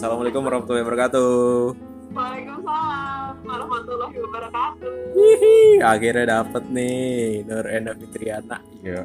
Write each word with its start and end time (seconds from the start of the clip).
Assalamualaikum 0.00 0.40
warahmatullahi 0.48 0.80
wabarakatuh. 0.80 1.28
Waalaikumsalam 2.16 3.34
warahmatullahi 3.44 4.16
wabarakatuh. 4.24 4.92
Hihi, 5.12 5.84
akhirnya 5.84 6.40
dapet 6.40 6.64
nih 6.72 7.44
Nur 7.44 7.68
Enda 7.68 7.92
Fitriana. 7.92 8.64
Yo. 8.80 9.04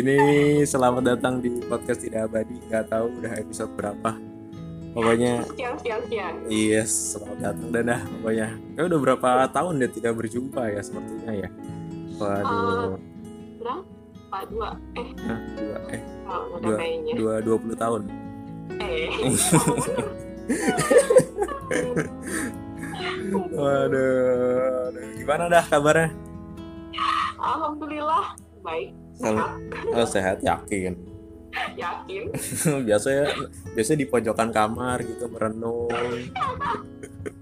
Ini 0.00 0.16
selamat 0.64 1.04
datang 1.04 1.44
di 1.44 1.52
podcast 1.68 2.00
tidak 2.00 2.32
abadi. 2.32 2.56
Gak 2.72 2.88
tahu 2.88 3.20
udah 3.20 3.36
episode 3.36 3.76
berapa. 3.76 4.16
Pokoknya 4.96 5.44
Sekian, 5.44 5.76
sekian, 5.76 6.00
sekian. 6.08 6.34
yes, 6.48 7.20
selamat 7.20 7.52
datang 7.52 7.68
dan 7.68 7.84
dah 7.84 8.00
pokoknya. 8.00 8.48
Kayak 8.72 8.86
udah 8.88 9.00
berapa 9.04 9.28
tahun 9.52 9.74
dia 9.76 9.90
tidak 9.92 10.12
berjumpa 10.16 10.72
ya 10.72 10.80
sepertinya 10.80 11.32
ya. 11.36 11.48
Waduh, 12.16 12.96
Berapa? 13.60 14.38
Dua? 14.48 14.72
Eh, 14.96 15.08
nah, 15.28 15.40
dua 15.60 15.78
eh 15.92 16.11
oh, 16.28 16.56
udah 16.56 16.60
dua 16.62 16.76
kayaknya. 16.78 17.12
dua 17.18 17.34
dua 17.42 17.56
puluh 17.58 17.76
tahun. 17.76 18.02
Eh. 18.78 19.08
Waduh, 23.32 24.92
aduh, 24.92 25.06
gimana 25.16 25.48
dah 25.48 25.64
kabarnya? 25.64 26.12
Alhamdulillah 27.42 28.36
baik. 28.62 28.90
Sehat. 29.18 29.50
Oh 29.92 30.06
sehat 30.06 30.38
yakin. 30.40 30.94
Yakin. 31.76 32.22
biasanya 32.88 33.24
biasanya 33.74 33.98
di 33.98 34.06
pojokan 34.08 34.50
kamar 34.54 35.02
gitu 35.04 35.26
merenung. 35.28 35.90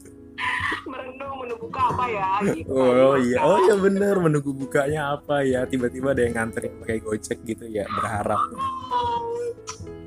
Merenung 0.86 1.38
menunggu 1.44 1.66
buka 1.68 1.82
apa 1.94 2.04
ya? 2.08 2.28
Gitu. 2.54 2.72
Oh 2.72 3.16
iya, 3.16 3.38
oh 3.42 3.58
iya 3.64 3.74
bener 3.76 4.18
menunggu 4.18 4.52
bukanya 4.56 5.12
apa 5.16 5.42
ya? 5.44 5.66
Tiba-tiba 5.66 6.12
ada 6.16 6.22
yang 6.24 6.34
nganterin 6.36 6.72
pakai 6.80 7.00
gojek 7.00 7.38
gitu 7.44 7.64
ya 7.68 7.84
berharap. 7.88 8.40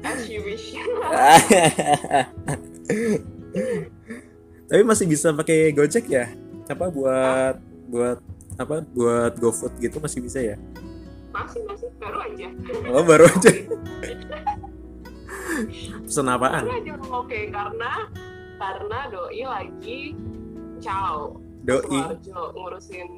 As 0.03 0.27
you 0.27 0.43
wish. 0.43 0.73
Tapi 4.69 4.83
masih 4.83 5.07
bisa 5.07 5.31
pakai 5.31 5.71
gojek 5.71 6.09
ya? 6.09 6.27
Apa 6.67 6.89
buat 6.89 7.55
buat 7.87 8.19
apa 8.57 8.81
buat 8.93 9.37
GoFood 9.37 9.77
gitu 9.81 9.99
masih 10.01 10.21
bisa 10.21 10.39
ya? 10.41 10.57
Masih, 11.33 11.61
masih. 11.65 11.89
Baru 11.97 12.19
aja. 12.21 12.47
Oh 12.93 13.03
baru 13.05 13.25
aja. 13.25 13.51
Pesan 16.05 16.29
apaan? 16.29 16.65
Baru 16.65 16.77
aja 16.77 16.93
oke. 16.99 17.39
Karena 17.49 17.91
karena 18.63 18.99
doi 19.11 19.43
lagi 19.43 19.99
ciao. 20.79 21.35
Doi. 21.67 21.83
Suarjo 21.83 22.39
ngurusin 22.55 23.09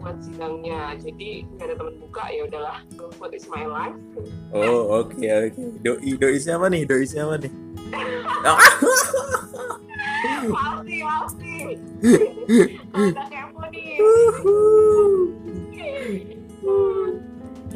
buat 0.00 0.20
sidangnya 0.20 0.92
jadi 1.00 1.48
nggak 1.56 1.64
ada 1.64 1.74
teman 1.80 1.94
buka 2.02 2.24
ya 2.28 2.42
udahlah 2.44 2.76
GoFood 2.98 3.32
is 3.32 3.46
my 3.48 3.64
life 3.64 3.96
Oh 4.52 5.00
oke 5.00 5.16
oke. 5.16 5.62
Doi 5.80 6.10
doi 6.20 6.36
siapa 6.36 6.68
nih? 6.68 6.84
Doi 6.84 7.06
siapa 7.08 7.40
nih? 7.40 7.52
pasti 10.44 10.96
pasti 11.00 11.56
ada 12.92 13.24
kepo 13.32 13.62
nih 13.72 13.96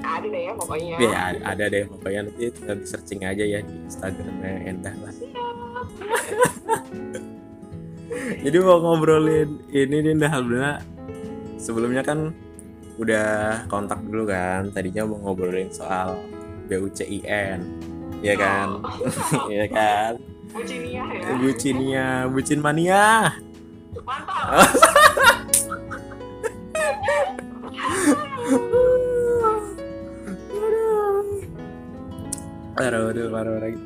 ada 0.04 0.26
deh 0.28 0.42
ya 0.42 0.52
pokoknya 0.52 0.96
Ya 1.00 1.32
ada 1.40 1.64
deh 1.72 1.84
pokoknya 1.88 2.20
nanti 2.28 2.44
tinggal 2.52 2.76
di 2.76 2.86
searching 2.86 3.20
aja 3.24 3.44
ya 3.44 3.60
di 3.64 3.74
Instagramnya 3.88 4.52
Endah 4.68 4.94
lah. 5.00 5.14
Jadi 8.44 8.56
mau 8.62 8.78
ngobrolin 8.80 9.58
ini 9.72 9.96
nih 10.04 10.12
Endah 10.14 10.32
alhamdulillah. 10.32 10.78
Sebelumnya 11.58 12.02
kan 12.06 12.32
udah 12.98 13.62
kontak 13.70 14.02
dulu 14.02 14.26
kan 14.26 14.74
tadinya 14.74 15.06
mau 15.06 15.22
ngobrolin 15.22 15.70
soal 15.70 16.18
BUCIN 16.68 17.58
ya 18.22 18.34
kan? 18.34 18.82
Ya 19.46 19.66
kan? 19.70 20.18
Bucinia 20.48 21.04
ya? 21.12 21.36
Bucinnya 21.36 22.06
bucin 22.32 22.64
mania. 22.64 23.36
Mantap 24.02 24.64
Parah. 32.78 33.10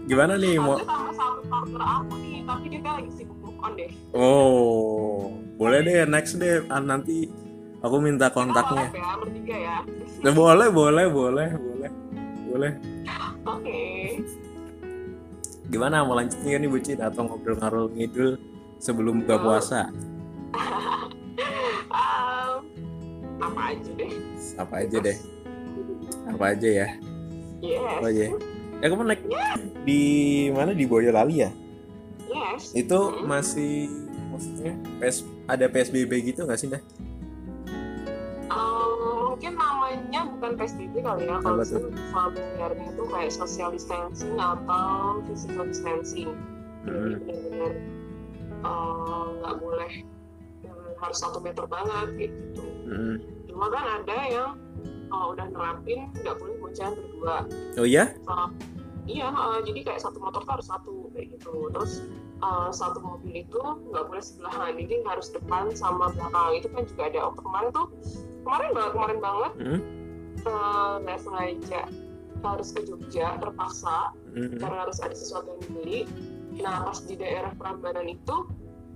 Gimana 0.05 0.33
nih 0.37 0.61
mau? 0.61 0.77
Sama 0.77 1.11
satu 1.17 1.41
partner 1.49 1.81
aku 1.81 2.13
nih 2.21 2.41
tapi 2.45 2.67
kita 2.69 2.89
lagi 2.93 3.11
sibuk 3.17 3.39
move 3.41 3.59
on 3.59 3.73
deh 3.73 3.91
Oh, 4.13 5.33
boleh 5.57 5.81
deh 5.81 6.05
next 6.05 6.37
deh. 6.37 6.61
Ah, 6.69 6.79
Nanti 6.79 7.33
aku 7.81 7.97
minta 7.99 8.29
kontaknya. 8.29 8.93
Kita 8.93 9.01
ya 9.01 9.15
bertiga 9.17 9.57
ya 9.57 9.77
Nah, 10.23 10.31
boleh, 10.31 10.69
boleh, 10.71 11.07
boleh, 11.09 11.49
boleh, 11.51 11.91
boleh. 12.47 12.73
oke 13.43 13.81
Gimana 15.67 16.05
mau 16.05 16.15
lanjutnya 16.15 16.61
nih 16.61 16.69
bucin 16.69 17.01
atau 17.01 17.25
ngobrol 17.25 17.57
ngarul 17.57 17.89
ngidul 17.91 18.37
sebelum 18.77 19.25
buka 19.25 19.37
puasa? 19.41 19.81
Um, 21.93 22.65
apa 23.37 23.61
aja 23.73 23.91
deh 23.97 24.13
Apa 24.57 24.75
aja 24.81 24.97
deh? 25.01 25.19
Apa 26.29 26.45
aja 26.53 26.69
ya? 26.69 26.89
yes 27.61 27.81
Apa 28.01 28.07
aja? 28.09 28.27
Ya 28.83 28.91
kamu 28.91 29.07
naik 29.07 29.23
di 29.87 30.01
mana 30.51 30.75
di 30.75 30.85
Boyolali 30.85 31.47
ya? 31.47 31.51
yes 32.27 32.75
Itu 32.75 32.99
Hmm. 33.15 33.31
masih 33.31 33.87
maksudnya 34.29 34.75
PS, 34.99 35.17
ada 35.47 35.71
PSBB 35.71 36.11
gitu 36.25 36.43
nggak 36.43 36.59
sih 36.59 36.67
dah? 36.67 36.83
Um, 38.49 39.33
mungkin 39.33 39.55
namanya 39.55 40.21
bukan 40.29 40.51
PSBB 40.57 40.95
kali 40.99 41.25
ya 41.25 41.39
kalau 41.39 41.63
tuh? 41.63 41.89
familiarnya 42.11 42.87
itu 42.91 43.03
kayak 43.07 43.33
social 43.33 43.71
distancing 43.71 44.35
atau 44.35 45.23
physical 45.25 45.65
distancing 45.65 46.31
jadi 46.83 46.91
Hmm. 46.91 47.23
benar-benar 47.23 47.73
uh, 48.61 49.27
nggak 49.39 49.57
boleh 49.57 49.93
uh, 50.67 50.91
harus 50.99 51.17
satu 51.17 51.39
meter 51.39 51.63
banget 51.65 52.09
kayak 52.19 52.31
gitu 52.35 52.63
Mm. 52.83 53.15
cuma 53.47 53.71
kan 53.71 54.03
ada 54.03 54.17
yang 54.27 54.51
uh, 55.09 55.31
udah 55.31 55.47
nerapin 55.49 56.11
nggak 56.13 56.35
boleh 56.35 56.52
boncengan 56.73 56.97
berdua 56.97 57.37
Oh 57.77 57.85
iya? 57.87 58.17
Uh, 58.25 58.49
iya 59.05 59.29
uh, 59.29 59.61
jadi 59.61 59.93
kayak 59.93 60.01
satu 60.01 60.17
motor 60.25 60.41
tuh 60.41 60.53
harus 60.57 60.67
satu 60.73 61.13
kayak 61.13 61.37
gitu 61.37 61.69
terus 61.77 62.01
uh, 62.41 62.73
satu 62.73 62.99
mobil 63.05 63.45
itu 63.45 63.61
nggak 63.93 64.05
boleh 64.09 64.25
sebelahan 64.25 64.73
jadi 64.81 64.95
harus 65.05 65.29
depan 65.29 65.69
sama 65.77 66.09
belakang 66.17 66.33
itu 66.57 66.69
kan 66.73 66.83
juga 66.89 67.03
ada 67.13 67.19
oh, 67.29 67.35
kemarin 67.37 67.69
tuh 67.77 67.87
kemarin 68.43 68.71
banget 68.73 68.93
kemarin 68.97 69.19
banget 69.21 69.53
Mm. 69.63 69.81
uh, 70.49 71.17
sengaja 71.21 71.83
harus 72.43 72.69
ke 72.75 72.81
Jogja 72.89 73.39
terpaksa 73.39 74.17
Mm. 74.33 74.59
karena 74.59 74.89
harus 74.89 74.99
ada 75.05 75.13
sesuatu 75.13 75.53
yang 75.53 75.61
dibeli 75.69 76.01
nah 76.57 76.89
pas 76.89 76.99
di 77.05 77.15
daerah 77.21 77.53
Prambanan 77.57 78.09
itu 78.09 78.37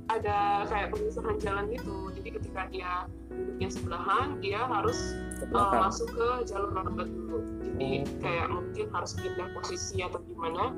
ada 0.06 0.69
kayak 0.71 0.94
pemisahan 0.94 1.37
jalan 1.43 1.65
gitu. 1.75 2.15
Jadi 2.15 2.28
ketika 2.39 2.61
dia 2.71 2.93
duduknya 3.31 3.69
sebelahan 3.69 4.28
dia 4.39 4.61
harus 4.65 5.17
uh, 5.50 5.72
masuk 5.83 6.09
ke 6.15 6.28
jalur 6.49 6.71
roundabout 6.72 7.11
dulu 7.11 7.39
jadi 7.77 8.09
kayak 8.25 8.47
mungkin 8.49 8.87
harus 8.89 9.12
pindah 9.21 9.49
posisi 9.53 10.00
atau 10.00 10.21
gimana. 10.25 10.72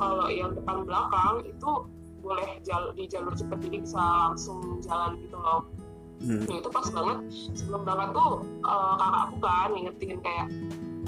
Kalau 0.00 0.26
yang 0.32 0.56
depan 0.56 0.88
belakang 0.88 1.44
itu 1.44 1.70
boleh 2.24 2.50
jal 2.64 2.96
di 2.96 3.04
jalur 3.04 3.36
cepat 3.36 3.60
jadi 3.60 3.84
bisa 3.84 4.00
langsung 4.00 4.80
jalan 4.80 5.20
gitu 5.20 5.36
loh. 5.36 5.68
Hmm. 6.24 6.46
nah 6.48 6.56
itu 6.56 6.70
pas 6.72 6.88
banget. 6.88 7.18
Sebelum 7.52 7.84
berangkat 7.84 8.08
tuh 8.16 8.32
uh, 8.64 8.94
kakak 8.96 9.22
aku 9.28 9.36
kan 9.44 9.68
ngingetin 9.76 10.18
kayak 10.24 10.46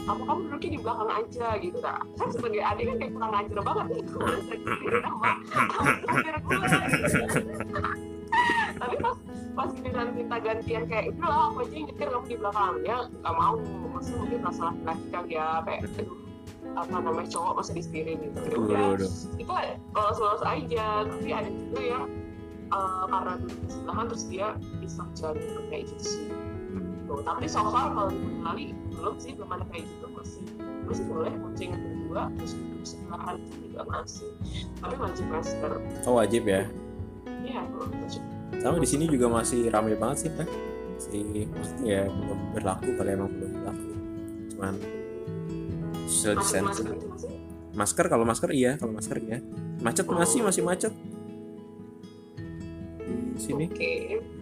kamu 0.06 0.22
kamu 0.22 0.40
duduknya 0.46 0.70
di 0.70 0.80
belakang 0.80 1.10
aja 1.10 1.48
gitu 1.58 1.78
kan 1.82 2.02
kan 2.14 2.28
sebagai 2.30 2.62
adik 2.62 2.84
kan 2.86 2.96
kayak 3.02 3.12
kurang 3.12 3.32
ajar 3.34 3.58
banget. 3.60 3.86
Nih 3.90 4.02
gue 4.06 4.98
sama 5.02 6.86
gitu. 6.86 7.22
tapi 8.76 8.94
pas 9.00 9.16
pas 9.56 9.68
giliran 9.72 10.08
kita 10.14 10.36
gantian 10.44 10.84
kayak 10.86 11.04
udah 11.16 11.26
lah 11.26 11.40
aku 11.50 11.58
aja 11.64 11.74
yang 11.74 11.86
nyetir 11.90 12.08
kamu 12.08 12.26
di 12.30 12.36
belakang. 12.38 12.74
Ya 12.86 12.96
nggak 13.10 13.34
mau. 13.34 13.56
Maksudnya 13.98 14.18
mungkin 14.22 14.38
rasa 14.46 14.62
laki-laki 14.70 15.06
kali 15.10 15.30
ya 15.34 15.46
kayak 15.66 15.82
aduh 15.98 16.18
apa 16.76 16.96
namanya 17.00 17.28
cowok 17.32 17.52
masa 17.58 17.70
disetirin 17.74 18.16
gitu. 18.22 18.38
Ya 18.46 18.56
udah 18.62 19.08
itu 19.42 19.52
lolos-lolos 19.90 20.42
aja. 20.46 20.86
Tapi 21.02 21.28
ada 21.34 21.50
juga 21.50 21.80
yang 21.82 22.04
uh, 22.70 23.04
karena 23.10 23.32
duduk 23.42 23.58
di 23.58 23.68
sebelahan 23.74 24.04
terus 24.06 24.24
dia 24.30 24.48
bisa 24.78 25.02
jalur 25.18 25.62
kayak 25.70 25.82
gitu 25.90 26.04
sih 26.06 26.26
Tuh, 27.06 27.22
tapi 27.22 27.46
so 27.46 27.62
far 27.70 27.94
kalau 27.94 28.10
di 28.10 28.18
Boyolali 28.18 28.64
belum 28.90 29.14
sih 29.22 29.30
belum 29.38 29.50
ada 29.54 29.64
kayak 29.70 29.86
gitu 29.86 30.06
masih 30.10 30.42
masih 30.90 31.04
boleh 31.06 31.32
kucing 31.38 31.70
berdua 31.70 32.22
terus 32.34 32.52
duduk 32.58 32.82
sebelahan 32.82 33.36
juga 33.62 33.80
masih 33.86 34.30
tapi 34.82 34.94
wajib 34.98 35.26
masker 35.30 35.72
Oh 36.02 36.14
wajib 36.18 36.42
ya. 36.50 36.62
ya 37.46 37.62
wajib 37.78 38.22
Sama 38.58 38.82
di 38.82 38.88
sini 38.88 39.04
juga 39.06 39.26
masih 39.30 39.70
ramai 39.70 39.94
banget 39.94 40.26
sih 40.26 40.30
kan. 40.34 40.48
Si 40.98 41.46
maksudnya 41.46 41.86
ya 41.86 42.02
belum 42.08 42.40
berlaku 42.56 42.88
kalau 42.98 43.10
emang 43.10 43.30
belum 43.30 43.50
berlaku. 43.60 43.88
Cuman 44.54 44.74
social 46.10 46.34
distancing. 46.40 46.88
masker 47.76 48.06
kalau 48.08 48.24
masker 48.24 48.50
iya, 48.50 48.80
kalau 48.80 48.96
masker 48.96 49.20
iya. 49.20 49.38
Macet 49.84 50.08
masih 50.08 50.40
masih 50.42 50.62
macet. 50.64 50.94
Di 53.36 53.40
sini. 53.42 53.66
oke 53.70 54.35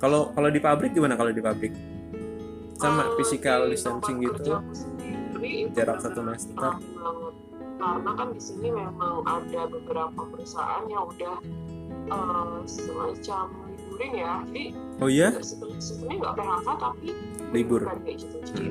Kalau 0.00 0.32
kalau 0.32 0.48
di 0.48 0.58
pabrik 0.58 0.90
gimana 0.90 1.14
kalau 1.14 1.28
di 1.28 1.38
pabrik? 1.38 1.72
Sama 2.74 3.04
Eh, 3.04 3.08
physical 3.14 3.68
di 3.68 3.76
distancing 3.76 4.16
gitu. 4.18 4.56
jarak 5.72 5.98
satu 6.00 6.20
meter. 6.20 6.52
banget. 6.54 7.34
karena 7.78 8.12
kan 8.12 8.28
di 8.28 8.36
sini 8.38 8.68
memang 8.68 9.24
ada 9.24 9.64
beberapa 9.66 10.20
perusahaan 10.26 10.84
yang 10.84 11.00
udah 11.06 11.36
eh, 12.06 12.58
semacam 12.66 13.44
liburin 13.70 14.12
ya 14.14 14.32
jadi 14.44 14.64
oh 14.98 15.08
iya 15.08 15.28
sebenarnya 15.40 16.16
nggak 16.20 16.34
PHK 16.34 16.68
tapi 16.76 17.08
libur 17.52 17.80
kan 17.80 17.96
kayak 18.04 18.20
gitu 18.20 18.36
jadi 18.44 18.68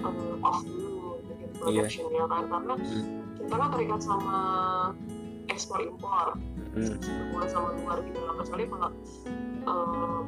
eh, 0.00 0.36
off 0.40 0.64
dulu 0.64 1.20
bikin 1.22 1.44
Iya. 1.44 1.84
productionnya 1.84 2.24
kan 2.24 2.42
karena 2.46 2.74
Hmm. 2.74 3.04
kita 3.36 3.52
kan 3.54 3.68
terikat 3.68 4.00
sama 4.00 4.36
ekspor 5.48 5.80
impor 5.82 6.26
hubungan 6.72 7.48
sama 7.50 7.68
luar 7.76 8.00
gitu 8.00 8.18
lah 8.22 8.34
kecuali 8.34 8.64
kalau 8.64 8.88
eh, 9.68 10.20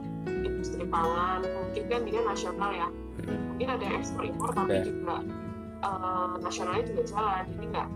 industri 0.44 0.84
pangan 0.86 1.40
mungkin 1.42 1.84
kan 1.88 2.00
dia 2.04 2.20
nasional 2.24 2.70
ya. 2.72 2.88
Mm, 3.24 3.40
mungkin 3.54 3.68
ada 3.76 3.86
ekspor 3.96 4.22
impor 4.24 4.50
tapi 4.52 4.80
Ada. 4.80 4.84
juga 4.86 5.16
eh, 5.80 6.34
nasionalnya 6.44 6.84
juga 6.88 7.02
jalan. 7.08 7.44
Jadi 7.56 7.66
nggak 7.72 7.88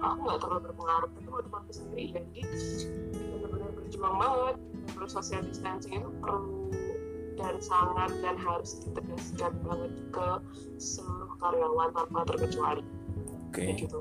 aku 0.00 0.18
nggak 0.26 0.38
terlalu 0.42 0.60
berpengaruh. 0.70 1.10
Kalau 1.14 1.42
tempatku 1.46 1.72
sendiri 1.72 2.02
ya 2.10 2.20
jadi 2.34 2.42
benar-benar 3.30 3.70
berjuang 3.78 4.16
banget. 4.18 4.56
Terus 4.90 5.10
social 5.14 5.42
distancing 5.46 6.02
itu 6.02 6.10
perlu 6.18 6.68
dan 7.40 7.56
sangat 7.64 8.10
dan 8.20 8.36
harus 8.36 8.84
ditegaskan 8.84 9.52
banget 9.64 9.92
ke 10.12 10.28
seluruh 10.76 11.32
karyawan 11.40 11.88
tanpa 11.96 12.20
terkecuali. 12.28 12.84
Oke. 13.48 13.64
Kayak 13.64 13.74
gitu. 13.88 14.00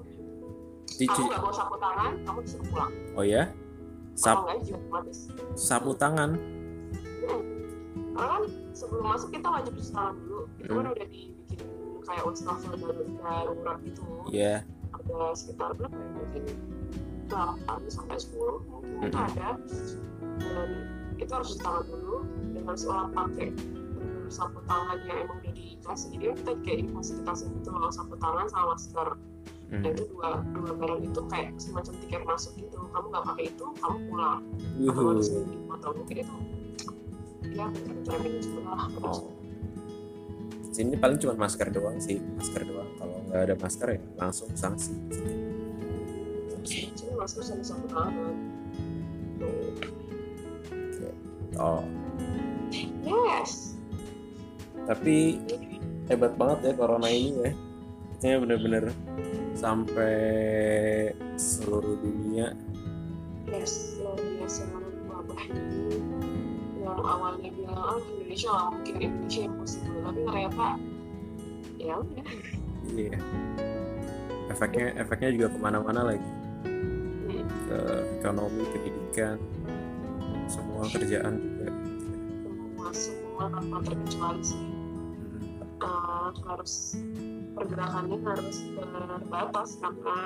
Kamu 1.00 1.32
nggak 1.32 1.40
bawa 1.40 1.54
sapu 1.56 1.76
tangan 1.80 2.12
kamu 2.28 2.40
disuruh 2.44 2.68
pulang. 2.68 2.92
Oh 3.16 3.24
ya? 3.24 3.44
Sap 4.20 4.44
otomatis 4.44 5.32
sapu 5.56 5.96
tangan 5.96 6.36
karena 8.20 8.32
kan 8.36 8.44
sebelum 8.76 9.06
masuk 9.08 9.30
kita 9.32 9.48
wajib 9.48 9.72
cuci 9.74 9.92
tangan 9.96 10.16
dulu. 10.20 10.40
Itu 10.60 10.68
kan 10.68 10.84
Hmm. 10.84 10.92
udah 10.92 11.08
dibikin 11.08 11.60
kayak 12.04 12.24
wastafel 12.28 12.72
darurat 13.16 13.78
gitu. 13.82 14.04
Ya 14.30 14.56
ada 14.92 15.32
sekitar 15.32 15.70
berapa 15.74 15.96
ya? 15.96 16.10
Mungkin 16.12 16.44
8 17.28 17.80
sampai 17.88 18.18
10 18.20 18.56
mungkin 18.68 19.08
Hmm. 19.08 19.24
ada. 19.24 19.48
Dan 20.40 20.70
itu 21.16 21.32
harus 21.32 21.50
cuci 21.56 21.64
tangan 21.64 21.84
dulu 21.88 22.18
harus 22.60 22.84
olah 22.86 23.08
pakai 23.10 23.48
eh, 23.50 24.26
sapu 24.28 24.60
tangan 24.64 25.00
yang 25.04 25.26
emang 25.26 25.40
udah 25.40 25.54
dikasih. 25.54 26.08
Jadi 26.14 26.26
kita 26.36 26.52
kayak 26.62 26.78
difasilitasi 26.86 27.44
gitu 27.50 27.70
loh 27.72 27.90
sapu 27.90 28.14
tangan 28.16 28.46
sama 28.46 28.76
masker. 28.76 29.10
Mm, 29.70 29.86
dan 29.86 29.92
itu 29.94 30.04
dua 30.10 30.42
dua 30.50 30.72
barang 30.74 31.02
itu 31.06 31.22
kayak 31.30 31.54
semacam 31.62 31.94
tiket 32.02 32.22
masuk 32.26 32.52
gitu. 32.58 32.78
Kamu 32.90 33.06
nggak 33.08 33.26
pakai 33.26 33.46
itu 33.48 33.66
kamu 33.78 33.98
pulang. 34.10 34.42
Wuhu. 34.82 35.02
harus 35.14 35.30
di 35.30 35.42
atau 35.70 35.90
mungkin 35.94 36.16
itu 36.20 36.36
ya 37.60 37.68
lah 38.64 38.88
Oh. 39.04 39.36
Sini 40.70 40.96
paling 40.96 41.20
cuma 41.20 41.36
masker 41.36 41.68
doang 41.76 42.00
sih, 42.00 42.24
masker 42.40 42.64
doang. 42.64 42.88
Kalau 42.96 43.20
nggak 43.28 43.42
ada 43.52 43.56
masker 43.60 43.88
ya 44.00 44.02
langsung 44.16 44.48
sanksi. 44.56 44.96
jadi 46.64 47.12
masker 47.20 47.44
sama 47.44 47.64
sapu 47.66 47.88
tangan. 47.92 48.36
Oh, 51.60 51.84
yes 53.04 53.70
tapi 54.90 55.38
hebat 56.10 56.34
banget 56.34 56.74
ya 56.74 56.74
corona 56.74 57.06
ini 57.06 57.46
ya. 57.46 57.54
Kayaknya 58.20 58.38
bener-bener 58.42 58.86
sampai 59.54 60.18
seluruh 61.38 61.94
dunia. 62.02 62.58
yes 63.54 63.98
luar 64.02 64.18
biasa 64.18 64.66
wabah 65.10 65.44
ini 65.50 66.19
yang 66.90 67.06
awalnya 67.06 67.50
bilang 67.52 67.78
ah 67.78 67.98
Indonesia 68.02 68.50
lah 68.50 68.66
mungkin 68.70 68.94
Indonesia 68.98 69.42
yang 69.42 69.56
possible 69.56 70.00
tapi 70.02 70.20
ternyata 70.24 70.66
ya 71.78 71.94
udah 71.96 72.26
Iya. 72.90 73.18
Efeknya 74.50 74.86
efeknya 74.98 75.30
juga 75.32 75.48
ke 75.48 75.60
mana-mana 75.60 76.02
lagi 76.06 76.30
Hmm, 77.30 77.46
ke 77.70 77.80
ekonomi, 78.18 78.66
pendidikan, 78.68 79.38
semua 80.50 80.90
kerjaan 80.90 81.38
juga. 81.38 81.70
semua 82.42 82.90
semua 82.92 83.46
tanpa 83.48 83.78
terkecuali 83.86 84.42
sih 84.42 84.58
Hmm. 84.60 85.80
Eh, 85.80 86.30
harus 86.44 86.74
pergerakannya 87.54 88.18
harus 88.20 88.58
terbatas 88.68 89.70
karena 89.78 90.18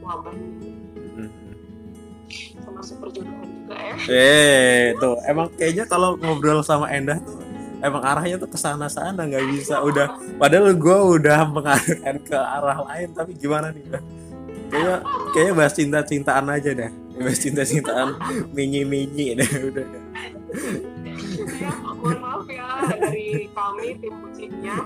wabah 0.00 0.34
ini 0.34 0.70
Hmm. 1.14 1.30
Termasuk 2.72 2.96
perjodohan 3.04 3.44
juga 3.44 3.76
ya. 3.76 3.94
Eh, 4.08 4.84
tuh. 4.96 5.20
Emang 5.28 5.52
kayaknya 5.52 5.84
kalau 5.84 6.16
ngobrol 6.16 6.64
sama 6.64 6.88
Endah 6.88 7.20
tuh 7.20 7.36
emang 7.82 8.00
arahnya 8.00 8.38
tuh 8.38 8.48
ke 8.48 8.56
sana 8.56 8.88
sana 8.88 9.28
nggak 9.28 9.44
bisa. 9.52 9.84
Udah 9.84 10.16
padahal 10.40 10.72
gue 10.72 10.98
udah 11.20 11.44
mengarahkan 11.52 12.16
ke 12.24 12.32
arah 12.34 12.80
lain 12.88 13.12
tapi 13.12 13.36
gimana 13.36 13.68
nih 13.74 13.84
kayaknya 14.72 14.96
kayaknya 15.36 15.52
bahas 15.52 15.74
cinta 15.76 16.00
cintaan 16.00 16.48
aja 16.48 16.70
dah 16.72 16.90
bahas 17.20 17.36
cinta 17.36 17.60
cintaan 17.60 18.16
minyi 18.56 18.88
minyi 18.88 19.36
deh 19.36 19.50
udah. 19.68 19.84
Ya 21.60 21.72
mohon 21.84 22.16
maaf 22.24 22.48
ya 22.48 22.68
dari 22.96 23.48
kami 23.52 24.00
tim 24.00 24.14
kucingnya 24.24 24.76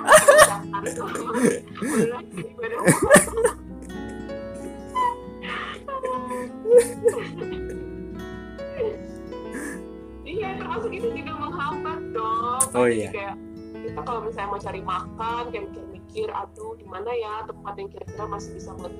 iya 10.37 10.49
termasuk 10.61 10.91
itu 10.93 11.09
juga 11.17 11.33
menghambat 11.41 12.01
dong. 12.13 12.61
Oh, 12.77 12.89
iya. 12.89 13.09
kayak 13.11 13.37
kita 13.77 14.01
kalau 14.03 14.21
misalnya 14.25 14.49
mau 14.53 14.61
cari 14.61 14.81
makan 14.83 15.43
kayak 15.53 15.65
mikir-mikir 15.71 16.29
aduh 16.33 16.73
di 16.77 16.87
mana 16.89 17.11
ya 17.15 17.33
tempat 17.47 17.75
yang 17.79 17.89
kira-kira 17.93 18.25
masih 18.29 18.51
bisa 18.57 18.71
buat 18.77 18.95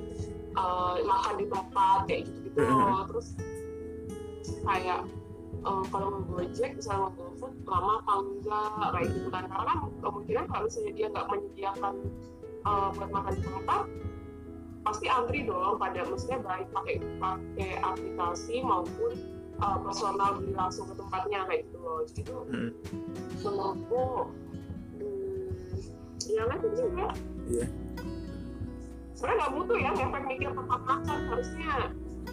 eh, 0.57 0.95
makan 1.05 1.33
di 1.37 1.45
tempat 1.45 1.99
kayak 2.09 2.21
gitu-gitu. 2.25 2.59
Loh 2.65 3.03
terus 3.05 3.27
kayak 4.65 5.01
eh, 5.61 5.83
kalau 5.93 6.07
mau 6.17 6.21
gojek 6.25 6.71
misalnya 6.73 6.99
mau 7.05 7.11
GoFood 7.13 7.53
lama 7.67 7.93
apa 8.01 8.13
enggak 8.23 8.87
kayak 8.95 9.07
gitu 9.13 9.27
kan. 9.29 9.43
Karena 9.45 9.65
kan 9.69 9.77
kemungkinan 10.01 10.45
kalau 10.49 10.63
misalnya 10.65 10.91
dia 10.97 11.07
nggak 11.13 11.27
menyediakan 11.29 11.93
eh, 12.65 12.89
buat 12.97 13.09
makan 13.13 13.33
di 13.37 13.41
tempat 13.45 13.83
pasti 14.87 15.11
antri 15.11 15.43
dong 15.43 15.75
pada 15.75 15.99
maksudnya 16.07 16.39
baik 16.39 16.71
pakai 16.71 16.95
pakai 17.19 17.71
aplikasi 17.83 18.63
maupun 18.63 19.36
eh, 19.57 19.77
personal 19.81 20.29
beli 20.37 20.53
langsung 20.53 20.85
ke 20.87 20.95
tempatnya 20.95 21.39
kayak 21.45 21.61
gitu 21.65 21.77
loh. 21.79 21.99
Jadi 22.05 22.19
itu 22.21 22.35
Hmm. 22.47 22.71
menurutku 23.41 24.03
hmm, 24.97 26.29
ya 26.29 26.43
nanti 26.45 26.67
juga 26.73 27.07
Iya. 27.47 27.67
sebenarnya 29.13 29.37
nggak 29.39 29.53
butuh 29.55 29.77
ya 29.79 29.89
ngefek 29.95 30.23
mikir 30.27 30.51
tempat 30.51 30.79
makan 30.83 31.19
harusnya 31.31 31.71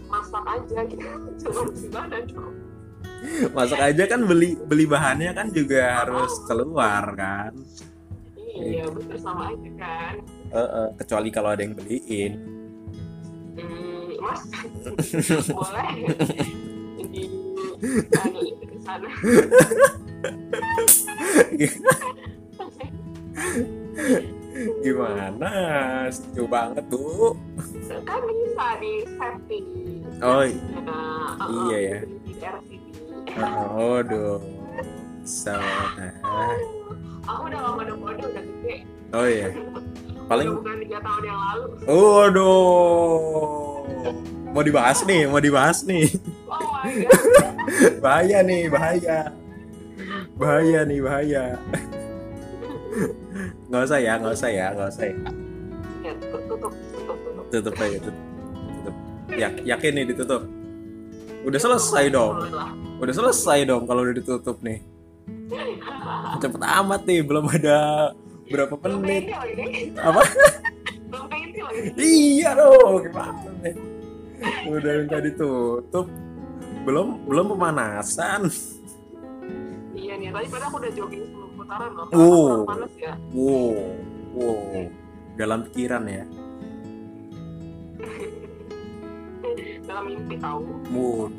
masak 0.04 0.44
aja 0.44 0.78
gitu. 0.84 1.06
Cuma 1.40 1.60
gimana 1.72 2.18
dong 2.26 2.54
masak 3.56 3.80
aja 3.80 4.04
kan 4.04 4.20
beli 4.28 4.52
beli 4.68 4.84
bahannya 4.84 5.32
kan 5.32 5.48
juga 5.48 6.04
harus 6.04 6.32
keluar 6.44 7.08
kan. 7.16 7.56
Iya 8.54 8.84
bener 8.92 9.16
sama 9.18 9.50
aja 9.50 9.70
kan. 9.80 10.14
Eh, 10.52 10.60
eh, 10.60 10.88
kecuali 11.00 11.28
kalau 11.32 11.50
ada 11.56 11.62
yang 11.64 11.72
beliin. 11.74 12.32
Hmm, 13.56 14.12
mas 14.20 14.40
boleh 15.56 15.88
itu 17.84 18.64
ke 18.64 18.76
sana 18.80 19.08
gimana? 24.84 25.50
Setuju 26.08 26.44
banget 26.46 26.84
bu. 26.88 27.34
Kan 28.04 28.20
bisa 28.22 28.68
di 28.78 28.92
setting 29.18 29.66
Oh, 30.22 30.42
Nah, 30.84 31.34
iya 31.68 31.78
ya. 31.80 31.98
di 32.22 32.32
RCD 32.38 32.86
oh 33.74 33.98
dong 34.06 34.44
so 35.26 35.50
nah. 35.50 36.54
aku 37.26 37.42
udah 37.50 37.60
lama 37.66 37.82
udah 37.82 37.96
udah 37.98 38.30
gede. 38.30 38.76
Oh 39.10 39.26
iya 39.26 39.48
paling 40.24 40.48
udah 40.48 40.58
bukan 40.60 40.76
tiga 40.80 40.98
tahun 41.00 41.22
yang 41.22 41.38
lalu 41.38 41.64
Waduh, 41.84 43.14
mau 44.50 44.62
dibahas 44.62 44.98
nih, 45.04 45.22
mau 45.26 45.40
dibahas 45.40 45.78
nih. 45.84 46.06
oh 46.48 46.60
Bahaya 48.00 48.38
nih, 48.40 48.68
bahaya. 48.68 49.18
Bahaya 50.34 50.80
nih, 50.84 51.00
bahaya. 51.00 51.44
Nggak 53.68 53.82
usah 53.84 53.98
ya, 53.98 54.12
nggak 54.16 54.34
usah 54.34 54.50
ya, 54.50 54.66
nggak 54.72 54.88
usah 54.88 55.04
ya. 55.04 55.16
ya 56.04 56.12
tutup 56.20 56.40
tutup 56.46 56.72
tutup 56.92 57.18
tutup 57.18 57.44
Tutup 57.50 57.74
aja, 57.76 57.98
tutup. 57.98 58.14
tutup. 58.14 58.94
Ya, 59.34 59.48
yakin 59.66 59.92
nih 59.92 60.04
ditutup. 60.08 60.42
Udah 61.44 61.60
selesai 61.60 62.04
dong. 62.08 62.34
Udah 63.02 63.14
selesai 63.14 63.66
dong 63.66 63.84
kalau 63.84 64.06
udah 64.06 64.14
ditutup 64.14 64.56
nih. 64.62 64.80
Cepet 66.38 66.62
amat 66.62 67.02
nih, 67.04 67.20
belum 67.24 67.46
ada 67.50 68.10
berapa 68.48 68.74
menit. 68.98 69.32
Apa? 69.96 70.22
Iya 71.94 72.50
dong, 72.58 73.06
gimana 73.06 73.50
nih? 73.62 73.74
Udah 74.68 74.92
minta 75.00 75.18
ditutup. 75.22 76.06
Belum 76.84 77.24
belum 77.24 77.56
pemanasan. 77.56 78.52
iya 79.94 80.20
nih 80.20 80.28
tadi 80.28 80.46
pada 80.52 80.68
aku 80.68 80.76
udah 80.84 80.92
jogging 80.92 81.24
10 81.24 81.56
putaran 81.56 81.90
loh 81.96 82.04
Oh. 82.12 82.66
panas 82.68 82.92
ya 83.00 83.14
Wow, 83.32 83.96
wow. 84.36 84.84
Dalam 85.38 85.64
pikiran 85.64 86.04
ya. 86.04 86.24
mimpi 90.04 90.36
tahu 90.36 90.60
Waduh. 90.92 91.32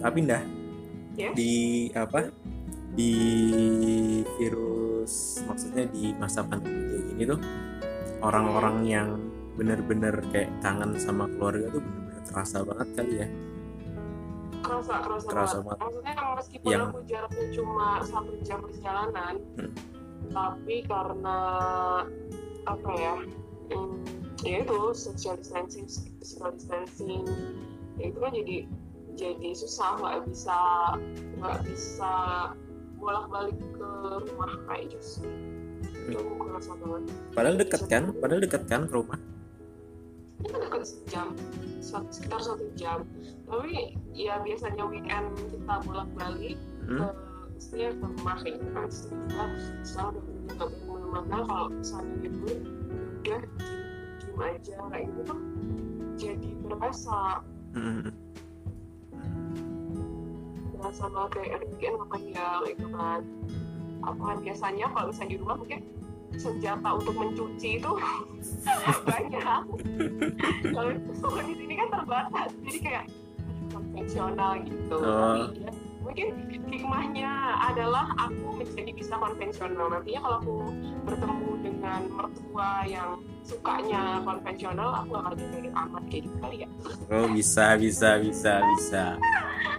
Tapi 0.00 0.18
dah 0.24 0.42
Ya. 1.20 1.28
di 1.36 1.52
apa? 1.92 2.32
Di 2.90 3.14
virus 4.36 5.40
maksudnya 5.46 5.86
di 5.88 6.12
masa 6.14 6.42
pandemi 6.42 6.90
kayak 6.90 7.04
gini 7.08 7.22
tuh 7.26 7.40
orang-orang 8.20 8.76
yang 8.84 9.08
bener-bener 9.54 10.14
kayak 10.30 10.50
kangen 10.60 10.94
sama 10.96 11.26
keluarga 11.36 11.70
tuh 11.70 11.80
bener-bener 11.80 12.22
terasa 12.24 12.56
banget 12.62 12.88
kali 12.94 13.14
ya. 13.16 13.28
kerasa 14.60 14.94
kerasa, 15.02 15.26
Kerasa 15.26 15.56
banget. 15.58 15.66
banget. 15.66 15.80
maksudnya 15.80 16.14
meskipun 16.36 16.70
Yang- 16.70 16.86
aku 16.86 16.98
jaraknya 17.08 17.46
cuma 17.50 17.86
satu 18.04 18.32
jam 18.44 18.58
perjalanan 18.62 19.34
Hmm. 19.56 19.72
tapi 20.30 20.76
karena 20.84 21.38
apa 22.62 22.90
ya 22.94 23.14
hmm, 23.72 23.94
ya 24.44 24.56
itu 24.62 24.78
social 24.94 25.34
distancing 25.36 25.88
social 26.22 26.54
distancing 26.54 27.24
ya 27.98 28.04
itu 28.08 28.18
kan 28.20 28.30
jadi 28.30 28.56
jadi 29.16 29.48
susah 29.52 29.90
nggak 29.98 30.16
bisa 30.28 30.60
nggak 31.40 31.58
bisa 31.66 32.12
bolak 33.00 33.26
balik 33.32 33.56
ke 33.56 33.88
rumah 34.28 34.52
kayak 34.68 34.92
gitu 34.92 35.24
itu 36.10 36.18
kerasa 36.38 36.72
banget. 36.78 37.02
Padahal 37.34 37.56
deket 37.58 37.82
kan? 37.86 38.04
Padahal 38.18 38.40
deket 38.42 38.62
kan 38.66 38.82
ke 38.86 38.94
rumah? 38.94 39.18
itu 40.40 40.56
dekat 40.56 40.82
sejam. 40.88 41.28
Sekitar 41.84 42.40
satu 42.40 42.64
jam. 42.72 43.04
Tapi 43.44 43.92
ya 44.16 44.40
biasanya 44.40 44.88
weekend 44.88 45.36
kita 45.52 45.74
bolak 45.84 46.08
balik 46.16 46.56
ke 46.56 46.96
Hmm? 46.96 47.12
maksudnya 47.52 47.88
ke 47.92 48.04
rumah 48.08 48.36
kayak 48.40 48.54
gitu 48.56 48.68
kan. 48.72 48.88
Kita 48.88 50.04
bener 50.16 50.52
nggak 50.56 50.68
boleh 50.72 50.80
ke 50.80 50.86
mana-mana 50.88 51.36
kalau 51.44 51.68
misalnya 51.76 52.14
libur 52.24 52.56
udah 53.20 53.40
diem, 53.44 54.40
aja. 54.40 54.76
Kayak 54.88 55.04
gitu 55.12 55.20
tuh 55.28 55.40
jadi 56.16 56.50
berasa 56.64 57.18
Hmm. 57.70 58.10
Banget 60.98 61.30
kayak 61.30 61.48
ya 61.78 62.46
kayak 62.62 62.74
gitu 62.78 62.88
kan. 62.94 63.20
Apalagi 64.00 64.40
biasanya 64.48 64.86
kalau 64.90 65.06
misalnya 65.12 65.30
di 65.30 65.38
rumah 65.38 65.56
mungkin 65.60 65.80
senjata 66.38 66.88
untuk 66.94 67.14
mencuci 67.14 67.70
itu 67.82 67.92
banyak. 69.08 69.62
Kalau 70.72 70.90
kalau 71.20 71.42
di 71.44 71.54
sini 71.58 71.74
kan 71.74 71.88
terbatas 71.90 72.48
jadi 72.64 72.78
kayak 72.80 73.04
konvensional 73.70 74.52
gitu. 74.66 74.96
Oh. 74.98 75.46
tapi 75.46 75.62
ya, 75.62 75.70
mungkin 76.00 76.28
hikmahnya 76.70 77.32
adalah 77.70 78.10
aku 78.18 78.62
menjadi 78.62 78.90
bisa 78.94 79.14
konvensional. 79.18 79.86
Nantinya 79.90 80.20
kalau 80.22 80.36
aku 80.42 80.56
bertemu 81.06 81.50
dengan 81.62 82.00
mertua 82.08 82.70
yang 82.88 83.20
sukanya 83.44 84.22
konvensional 84.22 84.90
aku 85.02 85.08
gak 85.16 85.34
kayak 85.36 85.72
amat 85.74 86.02
kayak 86.08 86.22
gitu 86.28 86.36
kali 86.40 86.56
ya 86.64 86.68
Oh 87.10 87.26
bisa 87.32 87.74
bisa 87.76 88.16
bisa 88.22 88.52
bisa 88.62 89.04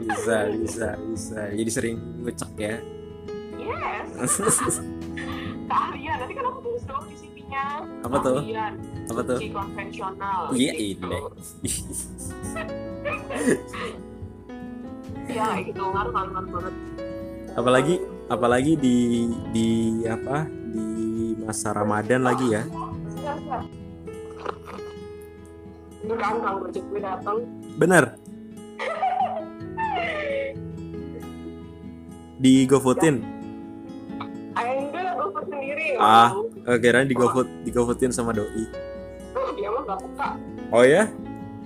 bisa 0.01 0.37
bisa 0.49 0.87
bisa. 0.97 1.39
Jadi 1.53 1.71
sering 1.71 1.95
ngecek 2.25 2.51
ya. 2.57 2.75
yes 3.61 4.33
keahlian 5.71 6.15
nanti 6.19 6.33
kan 6.35 6.45
aku 6.51 6.59
tulis 6.65 6.83
dong 6.83 7.03
di 7.07 7.15
CV-nya 7.15 7.65
Apa 8.03 8.17
tuh? 8.19 8.37
Apa 9.07 9.21
tuh? 9.23 9.37
konvensional 9.39 10.39
Iya 10.51 10.73
gitu. 10.75 11.07
ini. 11.07 11.71
ya 15.31 15.47
gitu 15.63 15.79
ngaruh 15.79 16.11
ngaruh 16.11 16.31
banget 16.51 16.75
apalagi 17.55 17.95
apalagi 18.27 18.73
di 18.79 19.27
di 19.51 19.67
apa 20.07 20.47
di 20.47 21.35
masa 21.39 21.75
Ramadan 21.75 22.23
lagi 22.23 22.47
ya. 22.51 22.63
Itu 26.01 26.13
kan 26.17 26.41
kang 26.41 26.57
gojek 26.63 26.83
gue 26.89 26.99
datang 26.99 27.37
Bener. 27.77 28.03
Di 32.41 32.65
GoFoodin. 32.65 33.21
Ayo 34.57 34.71
enggak 34.81 35.01
lah 35.05 35.13
gue 35.15 35.41
sendiri 35.45 35.87
Ah. 36.01 36.33
Oh, 36.67 36.77
kirain 36.77 37.07
di 37.09 37.15
GoFood 37.17 37.47
di 37.65 37.71
GoFoodin 37.73 38.11
sama 38.13 38.33
doi. 38.33 38.65
Oh, 39.33 39.49
dia 39.57 39.69
mah 39.71 39.81
gak 39.87 39.97
peka 40.05 40.29
Oh 40.71 40.83
ya? 40.85 41.07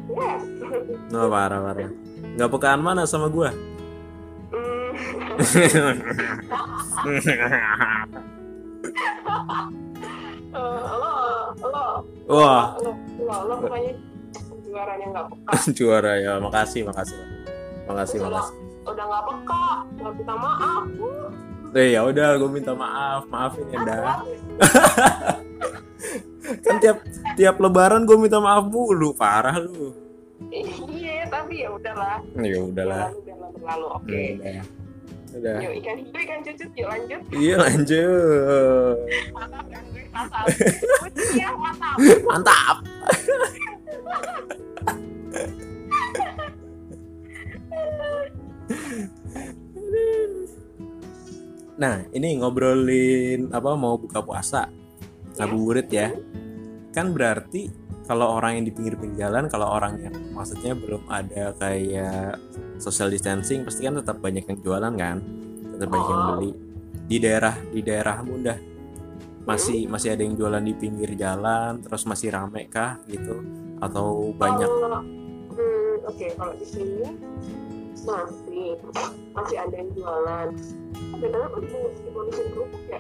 yes 0.06 0.44
No 1.14 1.30
parah 1.32 1.60
parah. 1.62 1.90
Nggak 2.36 2.52
pekaan 2.52 2.82
mana 2.84 3.08
sama 3.08 3.32
gua? 3.32 3.52
Hmm, 4.52 4.92
Wah, 12.26 12.74
lo 12.78 12.92
lo 13.20 13.36
lo 13.46 13.56
pokoknya 13.62 13.94
juaranya 14.64 15.06
nggak 15.14 15.26
peka 15.30 15.54
juara 15.78 16.14
ya. 16.18 16.34
Makasih, 16.38 16.82
makasih. 16.84 17.18
Makasih, 17.86 18.18
makasih. 18.20 18.56
udah 18.84 19.04
nggak 19.04 19.24
peka 19.26 19.66
nggak 19.96 20.14
minta 20.16 20.36
maaf 20.36 20.84
Eh 21.76 21.92
ya 21.92 22.02
udah, 22.02 22.30
gue 22.36 22.50
minta 22.50 22.72
maaf, 22.72 23.28
maafin 23.28 23.68
ya 23.68 23.80
dah. 23.84 24.24
Kan 26.62 26.76
tiap 26.80 26.98
tiap 27.36 27.56
lebaran 27.58 28.06
gue 28.06 28.16
minta 28.16 28.40
maaf 28.40 28.64
mulu, 28.66 29.12
parah 29.12 29.58
lu. 29.58 29.92
iya 30.52 31.26
tapi 31.26 31.64
ya 31.64 31.70
udahlah 31.70 32.20
Ya 32.38 32.60
udahlah. 32.60 33.10
berlalu 33.12 33.22
biarlah 33.24 33.50
berlalu 33.52 33.86
oke 33.92 34.22
Udah. 34.38 34.64
Udah. 35.36 35.60
yuk 35.60 35.74
ikan 35.84 35.96
hiu 36.00 36.16
ikan 36.16 36.40
cucut 36.48 36.72
yuk 36.80 36.88
lanjut 36.88 37.22
Iya 37.36 37.56
lanjut. 37.60 38.96
mantap 39.36 39.66
kan 39.68 39.84
gue 39.92 40.04
mantap 40.16 40.46
ya 41.36 41.50
mantap 41.60 41.96
Mantap. 42.24 42.78
Nah, 51.76 52.08
ini 52.16 52.40
ngobrolin 52.40 53.52
apa 53.52 53.76
mau 53.76 54.00
buka 54.00 54.24
puasa. 54.24 54.72
Ngabuburit 55.36 55.92
ya. 55.92 56.16
Kan 56.96 57.12
berarti 57.12 57.68
kalau 58.08 58.40
orang 58.40 58.62
yang 58.62 58.66
di 58.70 58.72
pinggir-pinggir 58.72 59.28
jalan, 59.28 59.52
kalau 59.52 59.68
orang 59.68 60.00
yang 60.00 60.16
maksudnya 60.32 60.72
belum 60.72 61.04
ada 61.12 61.52
kayak 61.60 62.40
social 62.78 63.08
distancing, 63.08 63.64
pasti 63.64 63.84
kan 63.84 63.96
tetap 63.96 64.20
banyak 64.20 64.44
yang 64.44 64.60
jualan 64.60 64.94
kan, 64.94 65.18
tetap 65.72 65.88
banyak 65.88 66.08
yang 66.08 66.22
Oh. 66.22 66.30
beli. 66.34 66.52
Di 67.06 67.18
daerah 67.18 67.56
di 67.70 67.82
daerah 67.82 68.18
muda 68.22 68.56
masih 69.44 69.86
masih 69.86 70.10
ada 70.10 70.22
yang 70.22 70.34
jualan 70.34 70.60
di 70.60 70.74
pinggir 70.74 71.14
jalan, 71.14 71.78
terus 71.80 72.04
masih 72.04 72.34
rame 72.34 72.66
kah 72.66 72.98
gitu? 73.06 73.46
Atau 73.78 74.34
banyak? 74.34 74.66
Kalau- 74.66 75.06
hmm, 75.52 75.94
oke 76.04 76.26
kalau 76.34 76.54
di 76.56 76.66
sini 76.66 77.06
masih 78.06 78.78
masih 79.32 79.58
ada 79.58 79.76
yang 79.76 79.90
jualan 79.92 80.50
benar 81.16 81.42
aku 81.48 81.58
di 81.60 81.68
di 81.74 82.10
bonusin 82.10 82.46
kerupuk 82.52 82.84
ya 82.86 83.00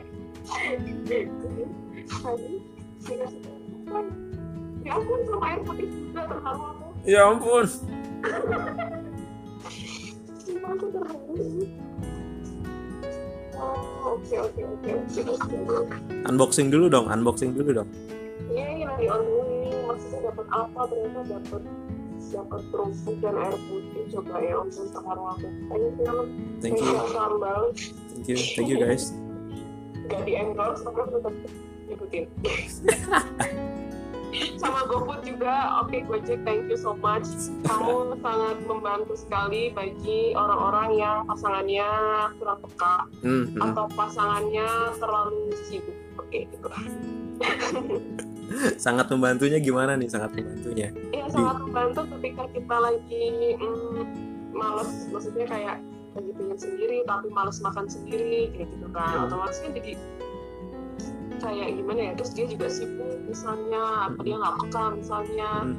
tadi 2.10 2.52
dikasih 3.06 3.40
kerupuk 3.42 4.06
ya 4.82 4.92
ampun 4.94 5.20
sama 5.26 5.46
air 5.46 5.60
putih 5.62 5.88
juga 5.90 6.22
terharu 6.26 6.62
aku 6.64 6.86
Ya 7.06 7.22
ampun. 7.24 7.66
Sumpah 10.66 10.82
aku 10.82 10.88
terharu 10.98 11.46
oh 13.54 14.18
oke 14.18 14.36
oke 14.50 14.62
oke 14.66 14.90
oke 14.98 15.22
Unboxing 16.26 16.74
dulu 16.74 16.90
dong, 16.90 17.06
unboxing 17.06 17.54
dulu 17.54 17.70
dong. 17.70 17.90
Iya, 18.50 18.66
ini 18.74 18.84
lagi 18.90 19.06
on 19.14 19.22
the 19.22 19.34
way. 19.46 19.70
Maksudnya 19.86 20.20
dapat 20.34 20.48
apa? 20.50 20.80
Ternyata 20.90 21.22
dapat 21.38 21.62
dapat 22.34 22.62
kerupuk 22.74 23.16
dan 23.22 23.36
air 23.38 23.54
putih. 23.70 24.04
Coba 24.10 24.42
ya, 24.42 24.54
om 24.58 24.68
terharu 24.74 25.24
aku. 25.38 25.48
Thank 25.70 25.86
you, 25.86 26.18
Thank 26.66 26.78
you, 26.82 26.98
thank 28.10 28.26
you, 28.26 28.38
thank 28.58 28.70
you 28.74 28.78
guys. 28.82 29.14
Gak 30.10 30.22
di 30.26 30.34
endorse, 30.34 30.82
tapi 30.82 30.98
aku 30.98 31.10
tetap 31.22 31.34
ikutin. 31.94 32.26
Sama 34.60 34.88
GoFood 34.90 35.22
juga, 35.24 35.84
oke 35.84 35.98
Gojek, 36.08 36.44
thank 36.44 36.68
you 36.68 36.78
so 36.78 36.96
much. 36.98 37.28
Kamu 37.64 38.14
sangat 38.26 38.58
membantu 38.68 39.14
sekali 39.16 39.72
bagi 39.72 40.36
orang-orang 40.36 40.90
yang 41.00 41.18
pasangannya 41.28 41.88
kurang 42.40 42.60
peka 42.64 42.96
Hmm, 43.24 43.46
hmm. 43.52 43.62
atau 43.62 43.86
pasangannya 43.96 44.68
terlalu 45.00 45.54
sibuk. 45.68 45.98
Oke, 46.20 46.48
gitu 46.50 46.68
lah. 46.68 46.84
Sangat 48.80 49.12
membantunya 49.12 49.60
gimana 49.60 50.00
nih? 50.00 50.08
Sangat 50.08 50.32
membantunya. 50.38 50.94
Iya 51.12 51.28
sangat 51.34 51.58
membantu 51.66 52.08
ketika 52.18 52.48
kita 52.56 52.76
lagi 52.78 53.26
mm, 53.60 54.02
males, 54.56 55.10
maksudnya 55.12 55.46
kayak 55.50 55.78
lagi 56.16 56.32
pengen 56.32 56.56
sendiri 56.56 57.04
tapi 57.04 57.28
males 57.28 57.60
makan 57.60 57.86
sendiri 57.92 58.54
kayak 58.56 58.72
gitu 58.72 58.88
kan. 58.96 59.12
Hmm. 59.12 59.26
Otomatis 59.28 59.60
kan 59.60 59.72
jadi 59.76 60.00
kayak 61.40 61.70
gimana 61.78 62.00
ya? 62.00 62.12
Terus 62.18 62.32
dia 62.34 62.46
juga 62.50 62.68
sibuk 62.72 63.16
misalnya, 63.28 63.84
apa 64.12 64.20
dia 64.24 64.36
nggak 64.36 64.56
peka 64.66 64.84
misalnya. 64.98 65.52
Hmm. 65.64 65.78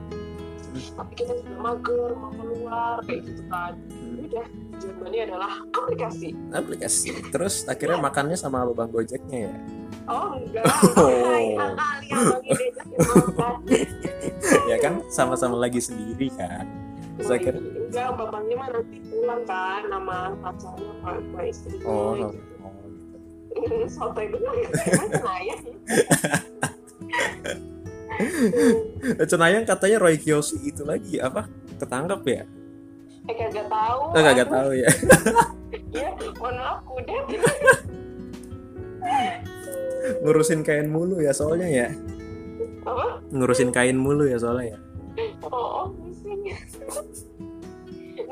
Tapi 0.76 1.12
kita 1.16 1.32
juga 1.40 1.56
mager 1.56 2.10
mau 2.20 2.32
keluar 2.36 2.96
kayak 3.08 3.20
gitu 3.24 3.42
kan. 3.48 3.72
Hmm. 3.88 4.24
Udah 4.26 4.46
jawabannya 4.76 5.20
adalah 5.32 5.52
aplikasi. 5.72 6.28
Aplikasi. 6.52 7.08
Terus 7.32 7.64
akhirnya 7.64 7.98
makannya 8.00 8.36
sama 8.36 8.64
abang 8.64 8.92
Gojeknya 8.92 9.52
ya. 9.52 9.54
Oh 10.06 10.38
enggak, 10.38 10.62
Oh. 10.94 11.10
hai, 11.10 11.58
kali 11.58 12.06
yang 12.06 12.22
bagi 12.30 12.50
diajak 12.54 12.86
ya 12.86 12.98
ya 14.70 14.76
kan 14.78 15.02
sama-sama 15.10 15.58
lagi 15.58 15.82
sendiri 15.82 16.30
kan 16.38 16.66
Terus 17.16 17.30
akhirnya 17.32 17.62
enggak 17.90 18.08
bapaknya 18.14 18.54
mah 18.54 18.68
nanti 18.70 18.96
pulang 19.10 19.42
kan 19.48 19.82
sama 19.90 20.18
pacarnya 20.44 20.92
sama 21.02 21.40
istrinya 21.42 21.86
oh, 21.90 22.12
gitu. 22.14 22.38
Sotoy 23.86 24.26
dulu 24.28 24.50
ya 24.60 24.68
Cenayang 25.10 25.62
Cenayang 29.28 29.64
katanya 29.68 29.96
Roy 30.00 30.16
Kiyoshi 30.16 30.56
itu 30.64 30.82
lagi 30.82 31.20
apa 31.20 31.44
ketangkep 31.76 32.20
ya? 32.24 32.42
Eh 33.26 33.34
kagak 33.34 33.66
tahu. 33.68 34.00
Oh, 34.14 34.22
kagak 34.22 34.48
tahu 34.48 34.70
ya. 34.72 34.88
Ya 35.96 36.12
mohon 36.36 36.60
maaf 36.60 36.84
udah 36.88 37.20
ngurusin 40.24 40.60
kain 40.60 40.92
mulu 40.92 41.24
ya 41.24 41.32
soalnya 41.32 41.68
ya. 41.68 41.88
Apa? 42.84 43.24
Ngurusin 43.32 43.72
kain 43.72 43.96
mulu 43.96 44.28
ya 44.28 44.36
soalnya 44.36 44.76
ya. 44.76 44.78
Oh, 45.48 45.50
oh 45.50 45.84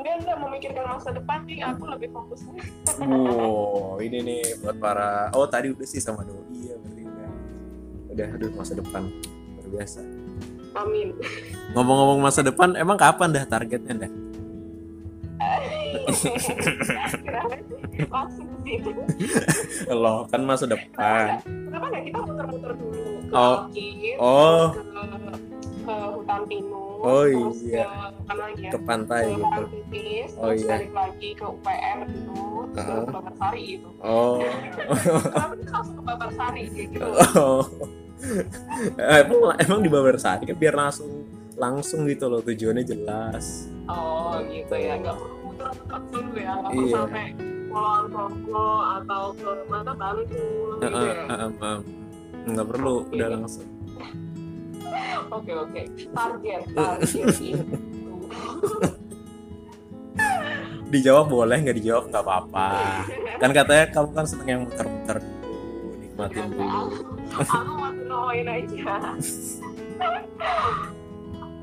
enggak 0.05 0.21
enggak 0.21 0.37
memikirkan 0.37 0.85
masa 0.85 1.09
depan 1.09 1.39
nih 1.49 1.65
aku 1.65 1.83
lebih 1.89 2.09
fokusnya. 2.13 2.61
Wow 3.01 3.97
ini 4.05 4.17
nih 4.21 4.41
buat 4.61 4.77
para 4.77 5.33
oh 5.33 5.49
tadi 5.49 5.73
udah 5.73 5.87
sih 5.89 5.97
sama 5.97 6.21
doi 6.21 6.69
ya 6.69 6.77
berarti 6.77 7.01
udah. 7.09 7.29
Udah 8.13 8.27
aduh 8.37 8.51
masa 8.53 8.73
depan. 8.77 9.09
Luar 9.57 9.67
biasa. 9.81 10.05
Amin. 10.77 11.09
Ngomong-ngomong 11.73 12.19
masa 12.21 12.45
depan 12.45 12.77
emang 12.77 13.01
kapan 13.01 13.33
dah 13.33 13.49
targetnya 13.49 14.05
dah? 14.05 14.11
Loh 19.89 20.29
kan 20.29 20.41
masa 20.45 20.69
depan. 20.69 21.41
Kenapa 21.41 21.85
nggak 21.89 22.03
kita 22.05 22.19
muter-muter 22.21 22.71
dulu 22.77 23.01
ke 23.25 23.33
Oh. 23.33 23.57
Oh. 24.21 24.65
ke, 24.69 25.01
ke 25.81 25.95
hutan 26.13 26.41
pinus 26.45 26.84
Oh, 26.97 27.23
terus 27.23 27.59
iya. 27.61 27.85
ke 28.21 28.33
lagi 28.33 28.61
ya? 28.61 28.71
Ke 28.71 28.79
pantai 28.79 29.23
ke 29.23 29.29
gitu. 29.31 29.43
Parangtritis, 29.45 30.29
Oh, 30.35 30.47
terus 30.47 30.59
iya. 30.59 30.69
balik 30.71 30.91
lagi 30.91 31.29
ke 31.31 31.45
UPR 31.45 31.97
dulu 32.05 32.45
terus 32.67 32.85
Ah. 32.85 32.97
ke 32.97 33.11
Babarsari 33.11 33.61
gitu. 33.69 33.89
Oh. 33.99 34.37
Kita 35.25 35.43
langsung 35.67 35.95
ke 35.95 36.03
Babarsari 36.03 36.63
gitu? 36.71 36.99
Oh. 37.35 37.63
Eh, 38.95 39.19
emang 39.21 39.39
emang 39.55 39.79
di 39.79 39.89
Babarsari 39.89 40.43
kan 40.43 40.55
biar 40.55 40.73
langsung 40.73 41.09
langsung 41.55 42.03
gitu 42.03 42.25
loh 42.25 42.39
tujuannya 42.39 42.83
jelas. 42.83 43.69
Oh 43.85 44.39
gitu. 44.45 44.73
ya 44.73 44.97
nggak 44.97 45.13
perlu 45.13 45.35
muter-muter 45.45 46.01
dulu 46.09 46.31
ya 46.35 46.51
nggak 46.53 46.71
perlu 46.71 46.85
Iya. 46.85 46.95
sampai 46.97 47.25
Kulon 47.65 48.03
Progo 48.07 48.67
atau 48.97 49.23
ke 49.31 49.49
mana 49.67 49.91
Bantul 49.93 50.27
gitu 50.73 50.79
Eh, 50.79 50.89
eh, 50.89 51.05
ya? 51.05 51.13
eh, 51.13 51.37
eh, 51.37 51.51
eh. 51.61 51.77
nggak 52.45 52.67
perlu 52.67 52.93
udah 53.09 53.27
langsung 53.31 53.67
oke 55.31 55.51
oke. 55.51 55.81
Target 56.11 56.61
target. 56.71 57.05
Itu 60.75 60.87
dijawab 60.93 61.27
boleh 61.27 61.57
nggak 61.59 61.77
dijawab 61.77 62.03
nggak 62.09 62.23
apa-apa. 62.23 62.69
Kan 63.37 63.49
katanya 63.51 63.85
kamu 63.91 64.09
kan 64.13 64.25
seneng 64.25 64.47
yang 64.47 64.61
muter-muter. 64.63 65.17
Nikmatin 65.99 66.45
dulu. 66.53 66.81
aku 67.35 67.73
mau 68.07 68.29
aja. 68.31 68.95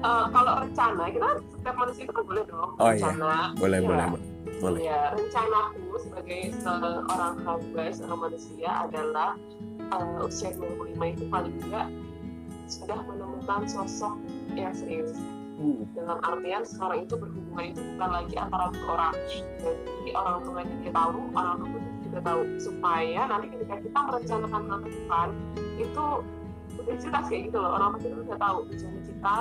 Eh, 0.03 0.25
kalau 0.35 0.53
rencana 0.59 1.05
kita 1.09 1.29
setiap 1.55 1.77
manusia 1.79 2.03
itu 2.03 2.11
kan 2.11 2.25
boleh 2.27 2.43
dong 2.51 2.71
Oh, 2.75 2.91
iya. 2.91 3.07
rencana. 3.07 3.35
Boleh 3.55 3.79
Ya. 3.79 3.87
boleh 3.87 4.07
boleh. 4.59 4.81
Ya, 4.83 5.01
rencanaku 5.15 5.95
sebagai 5.99 6.41
seorang 6.59 7.35
hamba, 7.43 7.85
seorang 7.91 8.21
manusia 8.21 8.71
adalah 8.83 9.31
eh, 9.79 10.27
usia 10.27 10.51
25 10.59 11.07
itu 11.07 11.25
paling 11.31 11.55
enggak 11.63 11.87
sudah 12.73 12.99
menemukan 13.05 13.69
sosok 13.69 14.17
yang 14.57 14.73
serius. 14.73 15.13
Uh, 15.61 15.85
Dalam 15.93 16.19
artian 16.25 16.65
sekarang 16.65 17.05
itu 17.05 17.15
berhubungan 17.21 17.77
itu 17.77 17.81
bukan 17.95 18.11
lagi 18.11 18.35
antara 18.41 18.65
dua 18.73 18.87
orang. 18.97 19.15
Jadi 19.61 20.11
orang 20.17 20.37
tuanya 20.43 20.75
dia 20.81 20.93
tahu, 20.97 21.19
orang 21.37 21.57
tua 21.61 21.81
juga 22.01 22.21
tahu. 22.25 22.41
Supaya 22.57 23.21
nanti 23.29 23.47
ketika 23.53 23.77
kita 23.85 23.99
merencanakan 24.09 24.63
hal 24.73 24.81
depan, 24.81 25.29
itu 25.77 26.07
udah 26.81 26.97
jelas 26.97 27.25
kayak 27.29 27.43
gitu 27.53 27.59
loh. 27.61 27.73
Orang 27.77 28.01
tua 28.01 28.09
itu 28.09 28.21
udah 28.25 28.39
tahu 28.41 28.59
tujuan 28.73 28.97
kita, 29.05 29.39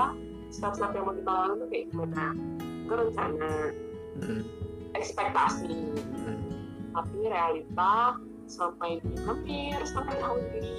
step-step 0.52 0.92
yang 0.92 1.06
mau 1.08 1.16
kita 1.16 1.32
lakukan 1.32 1.56
itu 1.56 1.66
kayak 1.72 1.86
gimana. 1.90 2.26
Itu 2.60 2.94
rencana, 3.00 3.52
mm, 4.20 4.44
ekspektasi 5.00 5.80
mm. 5.96 6.40
tapi 6.92 7.18
realita 7.24 8.20
sampai 8.52 9.00
di 9.00 9.16
hampir 9.24 9.80
sampai 9.88 10.16
tahun 10.20 10.44
ini 10.60 10.76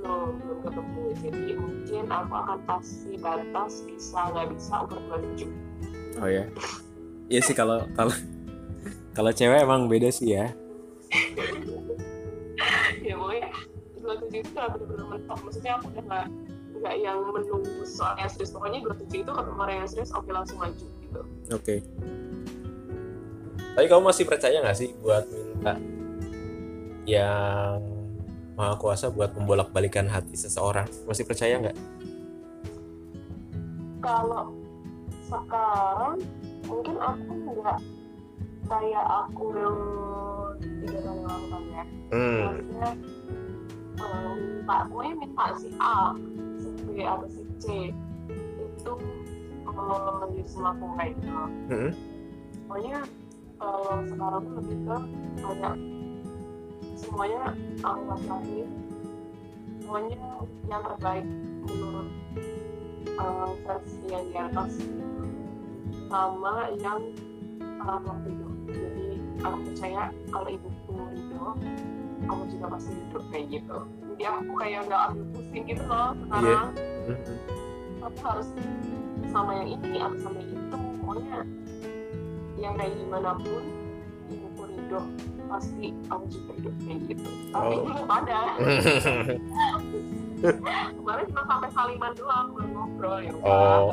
belum 0.00 0.30
belum 0.40 0.58
ketemu. 0.64 1.02
Jadi 1.20 1.52
mungkin 1.56 2.04
aku 2.08 2.32
akan 2.34 2.58
kasih 2.64 3.14
batas 3.20 3.72
bisa 3.84 4.18
nggak 4.32 4.46
bisa 4.56 4.74
umur 4.88 5.00
27 5.20 5.70
oh 6.18 6.28
ya. 6.28 6.44
Iya 7.30 7.40
sih 7.46 7.54
kalau 7.54 7.86
kalau 7.94 8.14
kalau 9.16 9.30
cewek 9.30 9.62
emang 9.62 9.86
beda 9.86 10.10
sih 10.10 10.36
ya. 10.36 10.50
Ya 13.00 13.16
pokoknya 13.16 13.48
27 14.04 14.44
itu 14.44 14.50
udah 14.52 14.68
bener-bener 14.76 15.06
mentok. 15.08 15.38
Maksudnya 15.40 15.72
aku 15.80 15.88
udah 15.88 16.04
nggak 16.04 16.26
nggak 16.80 16.94
yang 17.00 17.18
menunggu 17.24 17.82
soal 17.88 18.12
yang 18.20 18.28
serius. 18.28 18.52
Pokoknya 18.52 18.84
27 18.84 19.24
itu 19.24 19.30
ketemu 19.32 19.58
orang 19.58 19.76
yang 19.80 19.88
serius 19.88 20.12
oke 20.12 20.28
langsung 20.28 20.60
maju 20.60 20.84
gitu. 20.84 21.20
Oke. 21.48 21.80
Tapi 23.72 23.86
kamu 23.88 24.02
masih 24.04 24.24
percaya 24.28 24.60
nggak 24.60 24.76
sih 24.76 24.92
buat 25.00 25.24
minta 25.32 25.74
yang 27.08 27.80
maha 28.60 28.76
kuasa 28.76 29.08
buat 29.08 29.32
membolak 29.32 29.72
balikan 29.72 30.04
hati 30.04 30.36
seseorang 30.36 30.84
masih 31.08 31.24
percaya 31.24 31.56
nggak 31.56 31.76
kalau 34.04 34.52
sekarang 35.24 36.20
mungkin 36.68 36.96
aku 37.00 37.32
nggak 37.56 37.80
kayak 38.68 39.06
aku 39.08 39.44
yang 39.56 39.78
tiga 40.60 40.98
tahun 41.00 41.20
lalu 41.24 41.46
kan 41.48 41.62
ya 41.72 41.84
hmm. 42.12 42.40
maksudnya 42.44 42.90
eh, 43.96 44.32
minta 44.36 44.76
pokoknya 44.92 45.14
minta 45.16 45.44
si 45.56 45.68
A 45.80 46.12
si 46.60 46.68
B 46.84 46.88
atau 47.00 47.28
si 47.32 47.42
C 47.56 47.64
itu 48.76 48.92
eh, 49.64 50.12
menjadi 50.20 50.42
selaku 50.52 50.84
kayak 51.00 51.12
gitu 51.16 51.32
Hmm. 51.72 51.90
pokoknya 52.68 52.98
eh, 53.56 53.96
sekarang 54.04 54.44
lebih 54.52 54.78
ke 54.84 54.96
kayak 55.40 55.74
semuanya 56.98 57.52
aku 57.80 58.00
rasain 58.08 58.68
semuanya 59.90 60.22
yang 60.70 60.82
terbaik 60.86 61.26
menurut 61.66 62.08
eh, 63.10 63.50
versi 63.66 63.98
yang 64.06 64.24
di 64.30 64.36
atas. 64.38 64.72
Sama 66.06 66.70
yang 66.78 67.10
waktu 67.82 68.28
itu. 68.30 68.48
Jadi 68.70 69.06
aku 69.42 69.58
percaya 69.66 70.02
kalau 70.30 70.46
ibuku 70.46 70.92
hidup 71.10 71.56
kamu 72.22 72.42
juga 72.54 72.66
pasti 72.78 72.92
hidup 72.94 73.22
kayak 73.34 73.46
gitu. 73.50 73.78
Jadi 74.14 74.22
aku 74.30 74.52
kayak 74.62 74.80
nggak 74.86 75.02
ambil 75.10 75.24
pusing 75.34 75.64
gitu 75.66 75.82
loh 75.90 76.10
sekarang. 76.22 76.68
Hmm. 77.10 78.06
aku 78.06 78.18
harus 78.22 78.48
sama 79.34 79.50
yang 79.58 79.68
ini 79.74 79.98
atau 79.98 80.18
sama 80.22 80.38
yang 80.38 80.52
itu. 80.54 80.78
Pokoknya 81.02 81.38
yang 82.62 82.74
kayak 82.78 82.94
gimana 82.94 83.30
pun 83.42 83.62
ibuku 84.30 84.62
hidup 84.78 85.04
pasti 85.50 85.86
aku 86.06 86.24
juga 86.30 86.52
hidup 86.56 86.74
kayak 86.78 86.98
gitu. 87.10 87.30
Tapi 87.50 87.74
Oh. 87.74 87.82
belum 87.82 88.06
ada. 88.08 88.40
Kemarin 90.96 91.24
cuma 91.28 91.42
sampai 91.44 91.68
saliman 91.68 92.12
doang 92.16 92.46
belum 92.56 92.70
ngobrol 92.72 93.18
ya 93.20 93.32
Oh. 93.44 93.92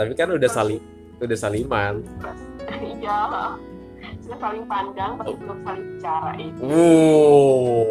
tapi 0.00 0.16
kan 0.16 0.32
udah 0.32 0.48
sali 0.48 0.80
udah 1.20 1.36
saliman. 1.36 2.00
Iya. 2.72 3.20
Sudah 4.24 4.38
saling 4.40 4.64
pandang 4.64 5.20
tapi 5.20 5.36
belum 5.36 5.58
saling 5.60 5.84
bicara 5.92 6.32
itu 6.40 6.62
wow. 6.64 7.84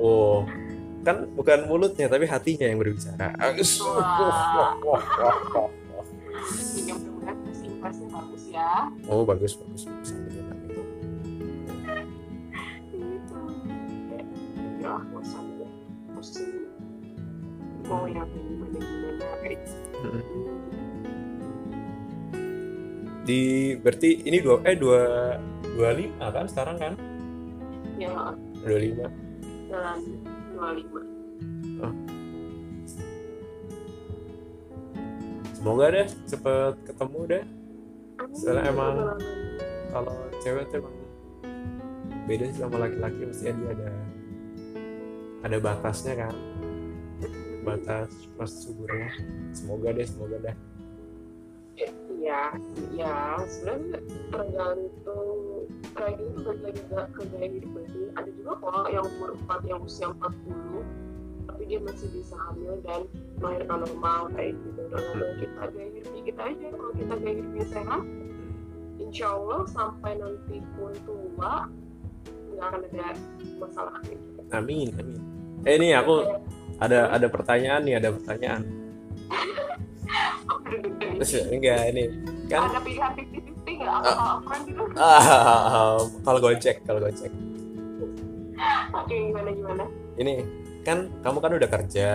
Oh. 0.00 0.38
Kan 1.00 1.28
bukan 1.36 1.58
mulutnya 1.68 2.08
tapi 2.08 2.24
hatinya 2.24 2.64
yang 2.64 2.80
berbicara. 2.80 3.36
Wah. 3.36 5.02
first 6.40 7.62
impresnya 7.62 8.08
bagus 8.08 8.44
ya. 8.48 8.88
Oh 9.08 9.22
bagus 9.28 9.52
bagus 9.60 9.84
bagus 9.84 10.29
mau 17.90 18.06
yang 18.06 18.28
gimana 18.30 18.78
gimana 18.78 19.26
kayak 19.42 19.60
di 23.26 23.40
berarti 23.78 24.24
ini 24.24 24.38
dua 24.40 24.62
eh 24.64 24.76
dua 24.78 25.02
dua 25.76 25.90
lima 25.94 26.26
kan 26.32 26.46
sekarang 26.48 26.76
kan? 26.80 26.92
Ya. 28.00 28.32
Dua 28.64 28.78
lima. 28.80 29.06
Jalan 29.68 29.98
dua 30.56 30.68
lima. 30.74 31.02
Semoga 35.52 35.84
deh 35.92 36.08
cepet 36.24 36.74
ketemu 36.88 37.20
deh. 37.28 37.44
Soalnya 38.32 38.62
emang- 38.72 39.20
kalau 39.92 40.16
cewek 40.40 40.64
tuh 40.72 40.80
emang 40.80 40.96
beda 42.24 42.44
sih 42.48 42.60
sama 42.62 42.76
laki-laki 42.86 43.20
mesti 43.26 43.50
ada 43.50 43.90
ada 45.40 45.56
batasnya 45.56 46.14
kan? 46.16 46.34
Batas 47.60 48.10
persuburnya 48.36 49.12
semoga 49.52 49.92
deh 49.92 50.06
semoga 50.08 50.36
dah. 50.40 50.56
Iya, 52.20 52.52
ya 52.92 53.40
sebenarnya 53.48 53.98
tergantung 54.28 55.64
kayak 55.96 56.20
gitu 56.20 56.38
balik 56.44 56.62
lagi 56.68 56.82
ke, 56.84 57.00
ke 57.16 57.22
gaya 57.32 57.48
hidup 57.48 57.70
berarti 57.72 58.00
ada 58.12 58.30
juga 58.36 58.52
kok 58.60 58.86
yang 58.92 59.04
umur 59.16 59.30
4 59.48 59.70
yang 59.72 59.80
usia 59.80 60.06
40 60.12 61.48
tapi 61.48 61.62
dia 61.64 61.80
masih 61.80 62.08
bisa 62.12 62.36
hamil 62.36 62.76
dan 62.84 63.08
melahirkan 63.40 63.78
normal 63.88 64.20
kayak 64.36 64.52
gitu. 64.52 64.80
Dan 64.92 65.00
kalau 65.00 65.32
kita 65.40 65.62
gaya 65.72 65.88
hidupnya 65.96 66.22
kita 66.28 66.42
aja. 66.44 66.66
Kalau 66.76 66.92
kita 66.92 67.14
gaya 67.16 67.34
hidupnya 67.40 67.66
sehat 67.72 68.02
insya 69.00 69.26
Allah 69.32 69.60
sampai 69.72 70.12
nanti 70.20 70.56
pun 70.76 70.92
tua 71.08 71.66
nggak 72.52 72.66
akan 72.68 72.82
ada 72.92 73.08
masalah 73.56 73.96
kayak 74.04 74.20
gitu 74.20 74.39
amin 74.50 74.90
amin. 74.98 75.20
Eh 75.66 75.76
ini 75.76 75.92
aku 75.92 76.24
ada 76.80 77.12
ada 77.12 77.26
pertanyaan 77.28 77.82
nih 77.84 77.94
ada 78.00 78.08
pertanyaan. 78.14 78.62
Terus, 81.20 81.44
enggak 81.52 81.92
ini 81.92 82.04
kan 82.48 82.72
ada 82.72 82.80
pilihan 82.80 83.12
50-50 83.12 83.78
nggak? 83.78 83.94
Apa 84.00 84.24
apa 84.40 84.54
gitu 84.66 84.82
ah, 84.98 85.98
kalau 86.24 86.38
gojek 86.40 86.76
kalau 86.88 87.00
gojek. 87.04 87.30
Oke 88.90 89.14
gimana 89.30 89.50
gimana? 89.52 89.84
Ini 90.16 90.34
kan 90.82 91.12
kamu 91.20 91.38
kan 91.38 91.52
udah 91.60 91.70
kerja. 91.70 92.08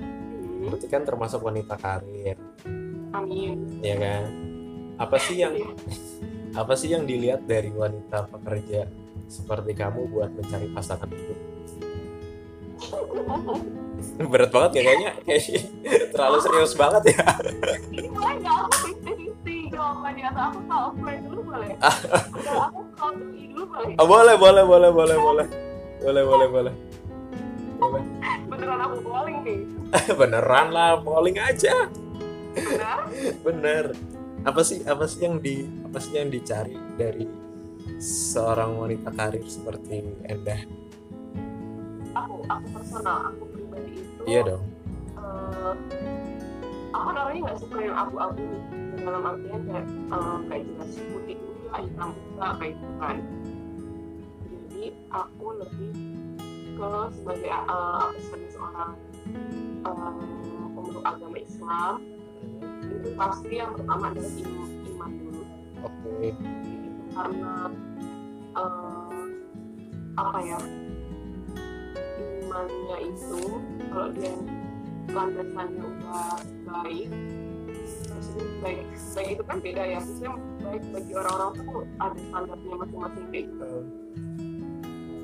Hmm, 0.00 0.72
berarti 0.72 0.86
kan 0.88 1.02
termasuk 1.04 1.44
wanita 1.44 1.76
karir. 1.76 2.36
Amin. 3.14 3.80
Ya 3.84 3.96
kan? 4.00 4.24
Apa 4.96 5.16
sih 5.20 5.38
yang 5.44 5.54
apa 6.56 6.72
sih 6.74 6.90
yang 6.96 7.04
dilihat 7.04 7.44
dari 7.44 7.68
wanita 7.68 8.32
pekerja 8.32 8.88
seperti 9.28 9.76
kamu 9.76 10.08
buat 10.08 10.30
mencari 10.32 10.72
pasangan 10.72 11.10
hidup 11.10 11.55
berat 14.32 14.50
banget 14.50 14.70
ya 14.80 14.82
kayaknya. 14.82 15.10
Kayaknya 15.24 15.60
terlalu 16.12 16.38
serius 16.42 16.72
banget 16.74 17.02
ya. 17.12 17.26
Ini 17.92 18.08
boleh 18.08 18.34
nggak? 18.40 18.58
Aku 18.66 18.88
fifty 19.04 19.56
jawabannya 19.72 20.24
atau 20.32 20.42
aku 20.50 20.60
call 20.68 20.86
friend 21.00 21.20
dulu 21.28 21.40
boleh? 21.44 21.70
Atau 21.80 22.56
aku 22.60 22.80
call 22.96 23.12
doi 23.20 23.44
dulu 23.52 23.64
boleh 23.68 23.94
oh, 23.98 24.06
boleh 24.06 24.34
boleh 24.36 24.64
boleh 24.64 24.90
boleh 24.90 25.16
boleh. 25.16 25.46
Boleh 26.00 26.22
boleh 26.24 26.48
boleh. 26.48 26.74
Boleh. 27.76 28.04
Beneran 28.48 28.80
aku 28.80 28.96
calling 29.04 29.38
nih. 29.44 29.60
Beneran 30.20 30.68
lah 30.72 30.90
polling 31.00 31.38
aja. 31.40 31.88
Bener. 33.44 33.92
Apa 34.46 34.62
sih 34.62 34.86
apa 34.86 35.04
sih 35.10 35.26
yang 35.26 35.42
di 35.42 35.66
apa 35.84 35.98
sih 35.98 36.16
yang 36.16 36.30
dicari 36.30 36.78
dari 36.94 37.26
seorang 37.98 38.78
wanita 38.78 39.10
karir 39.12 39.44
seperti 39.44 40.04
Endah 40.28 40.85
aku 42.16 42.34
aku 42.48 42.66
personal 42.72 43.18
aku 43.28 43.42
pribadi 43.52 43.92
itu 44.00 44.22
iya 44.24 44.40
dong. 44.40 44.62
eh, 45.20 45.74
aku 46.96 47.06
orangnya 47.12 47.40
nggak 47.44 47.58
suka 47.60 47.76
yang 47.84 47.96
abu-abu. 47.96 48.46
Dalam 48.96 49.22
artian 49.28 49.60
kayak 49.68 49.86
eh, 49.86 50.38
kayak 50.48 50.62
jelas 50.64 50.90
putih 51.12 51.36
enggak 51.36 51.80
hitam 51.84 52.10
enggak 52.16 52.52
kayak 52.56 52.72
gitu 52.80 52.94
kan. 52.96 53.16
Jadi 54.46 54.84
aku 55.12 55.46
lebih 55.60 55.92
ke 56.76 56.90
sebagai 57.12 57.50
eh, 57.52 57.96
aku 58.00 58.18
sebagai 58.24 58.50
seorang 58.56 58.92
eh, 59.84 60.12
pemeluk 60.72 61.04
agama 61.04 61.36
Islam 61.36 61.94
itu 62.86 63.08
pasti 63.18 63.54
yang 63.60 63.72
pertama 63.76 64.04
adalah 64.14 64.32
iman, 64.40 64.70
iman 64.88 65.10
dulu. 65.20 65.42
Oke. 65.84 66.32
Gitu. 66.32 66.44
karena 67.16 67.54
eh, 68.56 69.24
apa 70.16 70.38
ya 70.44 70.60
imannya 72.56 72.98
itu 73.12 73.40
kalau 73.92 74.08
dia 74.16 74.32
landasannya 75.12 75.82
udah 75.84 76.40
baik 76.64 77.10
maksudnya 78.08 78.46
baik 78.64 78.86
baik 79.12 79.28
itu 79.36 79.42
kan 79.44 79.56
beda 79.60 79.82
ya 79.84 79.98
maksudnya 80.00 80.32
baik 80.64 80.82
bagi 80.90 81.12
orang-orang 81.12 81.50
tuh 81.60 81.80
ada 82.00 82.18
standarnya 82.18 82.76
masing-masing 82.80 83.26
kayak 83.28 83.44
gitu. 83.52 83.70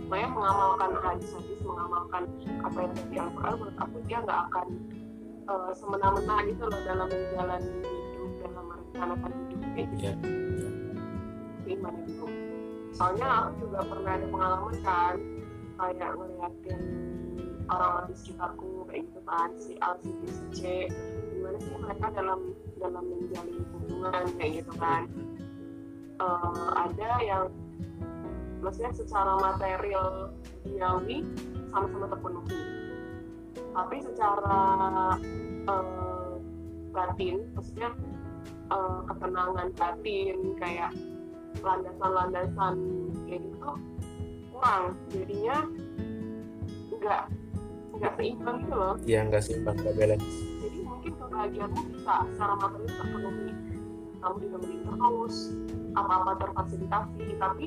Supaya 0.03 0.27
mengamalkan 0.29 0.91
hadis-hadis 1.01 1.61
mengamalkan 1.65 2.23
apa 2.61 2.79
yang 2.85 2.93
ada 2.93 3.05
di 3.09 3.17
Al-Quran 3.17 3.55
menurut 3.57 3.79
aku 3.81 3.97
dia 4.05 4.19
nggak 4.21 4.41
akan 4.53 4.67
eh, 5.49 5.73
semena-mena 5.73 6.37
gitu 6.45 6.63
loh 6.69 6.81
dalam 6.85 7.09
menjalani 7.09 7.73
hidup 7.81 8.31
dalam 8.45 8.65
merencanakan 8.69 9.31
hidup 9.33 9.71
gitu. 9.73 9.95
Ya 10.05 10.15
iman 11.73 11.95
itu 12.05 12.27
soalnya 12.93 13.49
aku 13.49 13.65
juga 13.65 13.81
pernah 13.89 14.13
ada 14.21 14.27
pengalaman 14.29 14.77
kan 14.85 15.17
kayak 15.81 16.11
ngeliatin 16.21 17.02
orang-orang 17.71 18.07
di 18.11 18.17
sekitarku 18.19 18.87
kayak 18.91 19.03
gitu 19.07 19.21
kan 19.27 19.51
si 19.59 19.73
A 19.79 19.95
si 20.01 20.11
B 20.11 20.23
si 20.27 20.45
C. 20.55 20.61
Gimana 21.33 21.59
sih 21.59 21.75
mereka 21.79 22.07
dalam 22.15 22.41
dalam 22.79 23.05
menjalin 23.07 23.63
hubungan 23.75 24.25
kayak 24.39 24.53
gitu 24.63 24.73
kan. 24.79 25.03
Eh, 26.23 26.69
ada 26.79 27.11
yang 27.23 27.45
maksudnya 28.63 28.93
secara 28.95 29.39
material 29.43 30.31
duniawi 30.63 31.27
sama-sama 31.75 32.07
terpenuhi. 32.11 32.61
Tapi 33.73 33.97
secara 34.05 34.61
eh, 35.67 36.33
batin 36.93 37.37
maksudnya 37.55 37.91
eh, 38.71 39.01
ketenangan 39.11 39.69
batin 39.75 40.37
kayak 40.59 40.93
landasan-landasan 41.61 42.75
kayak 43.29 43.41
gitu 43.45 43.73
kurang. 44.53 44.95
Jadinya 45.11 45.57
nggak 47.03 47.25
nggak 47.97 48.13
seimbang 48.17 48.57
gitu 48.65 48.75
loh. 48.75 48.95
Ya 49.05 49.21
nggak 49.27 49.43
seimbang 49.45 49.77
nggak 49.81 49.95
balance. 49.97 50.29
Jadi 50.63 50.79
mungkin 50.85 51.13
kebahagiaanmu 51.19 51.83
bisa 51.93 52.15
secara 52.33 52.55
material 52.57 52.93
terpenuhi. 52.97 53.51
Kamu 54.23 54.37
ditemenin 54.39 54.81
terus 54.87 55.37
apa-apa 55.93 56.33
terfasilitasi 56.41 57.25
tapi 57.37 57.67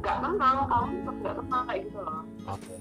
nggak 0.00 0.16
tenang 0.24 0.56
kamu 0.66 0.88
tetap 0.92 1.16
nggak 1.20 1.34
tenang 1.38 1.62
kayak 1.68 1.80
gitu 1.86 1.98
loh. 2.00 2.22
Oke. 2.48 2.76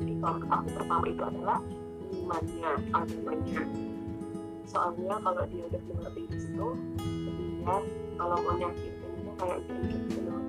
Jadi 0.00 0.12
kalau 0.22 0.38
aku 0.48 0.68
pertama 0.76 1.04
itu 1.08 1.22
adalah 1.22 1.58
imannya 2.12 2.70
agamanya 2.92 3.62
soalnya 4.72 5.16
kalau 5.20 5.44
dia 5.52 5.64
udah 5.68 5.82
mengerti 5.84 6.22
di 6.32 6.38
situ 6.40 6.68
dia 7.60 7.76
kalau 8.16 8.36
mau 8.40 8.54
nyakitin 8.56 9.10
itu 9.20 9.32
kayak 9.36 9.58
gitu 9.68 9.96
gitu 10.00 10.18
loh 10.24 10.40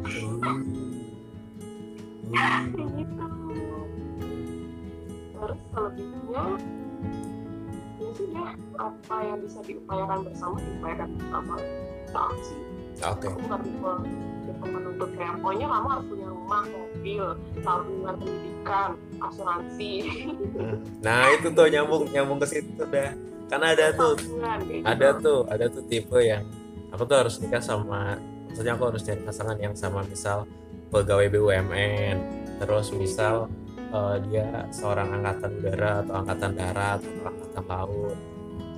kayak 2.32 2.90
gitu 2.96 3.26
terus 5.34 5.60
selebihnya 5.76 6.46
ya 8.00 8.12
sudah 8.14 8.50
apa 8.78 9.16
yang 9.26 9.40
bisa 9.42 9.60
diupayakan 9.66 10.20
bersama 10.28 10.56
diupayakan 10.60 11.10
bersama? 11.18 11.56
Tak 12.14 12.32
sih. 12.46 12.60
Oke. 13.04 13.28
Aku 13.32 13.40
nggak 13.42 13.62
tipe 13.66 13.92
tipe 14.44 14.66
menuntut 14.70 15.10
kayak 15.18 15.34
pokoknya 15.42 15.66
kamu 15.72 15.88
harus 15.90 16.06
punya 16.08 16.28
rumah 16.30 16.64
mobil 16.68 17.26
tabungan 17.64 18.16
pendidikan 18.22 18.90
asuransi. 19.18 19.94
Nah 21.06 21.22
itu 21.36 21.48
tuh 21.52 21.68
nyambung 21.68 22.04
nyambung 22.12 22.40
ke 22.44 22.48
situ 22.48 22.84
dah. 22.88 23.12
Karena 23.50 23.68
ada 23.76 23.86
tuh 23.94 24.14
tabungan 24.18 24.58
gitu. 24.68 24.84
ada 24.86 25.08
tuh 25.20 25.40
ada 25.50 25.66
tuh 25.70 25.84
tipe 25.90 26.18
yang 26.22 26.44
aku 26.94 27.04
tuh 27.08 27.18
harus 27.18 27.36
nikah 27.42 27.64
sama 27.64 28.18
maksudnya 28.50 28.78
aku 28.78 28.84
harus 28.94 29.02
cari 29.02 29.22
pasangan 29.26 29.58
yang 29.58 29.74
sama. 29.74 30.06
Misal 30.06 30.46
pegawai 30.94 31.28
BUMN 31.34 32.18
terus 32.62 32.94
misal 32.94 33.50
eh, 33.90 34.16
dia 34.30 34.70
seorang 34.70 35.10
angkatan 35.20 35.52
udara 35.58 36.06
atau 36.06 36.14
angkatan 36.22 36.52
darat 36.54 37.00
atau 37.02 37.26
angkatan 37.26 37.64
laut. 37.66 38.18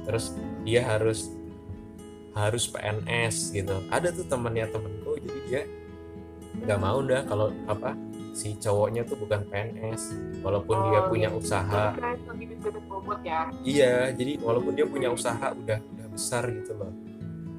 Terus 0.05 0.25
dia 0.63 0.81
harus 0.87 1.33
harus 2.31 2.67
PNS 2.67 3.51
gitu. 3.51 3.75
Ada 3.91 4.15
tuh 4.15 4.25
temennya 4.27 4.71
temenku 4.71 5.19
jadi 5.19 5.39
dia 5.47 5.61
nggak 6.55 6.79
mau 6.79 7.03
dah 7.03 7.21
kalau 7.27 7.51
apa 7.67 7.91
si 8.31 8.55
cowoknya 8.55 9.03
tuh 9.03 9.19
bukan 9.19 9.43
PNS 9.47 10.15
walaupun 10.39 10.91
dia 10.91 10.99
Oh, 11.03 11.07
punya 11.11 11.29
iya. 11.31 11.35
usaha. 11.35 11.83
Kan? 11.95 12.15
Bobot 12.87 13.19
ya? 13.23 13.47
Iya, 13.61 13.95
jadi 14.15 14.39
walaupun 14.39 14.73
dia 14.73 14.87
punya 14.87 15.11
usaha 15.11 15.51
udah 15.51 15.79
udah 15.79 16.07
besar 16.11 16.47
gitu 16.51 16.73
loh. 16.75 16.91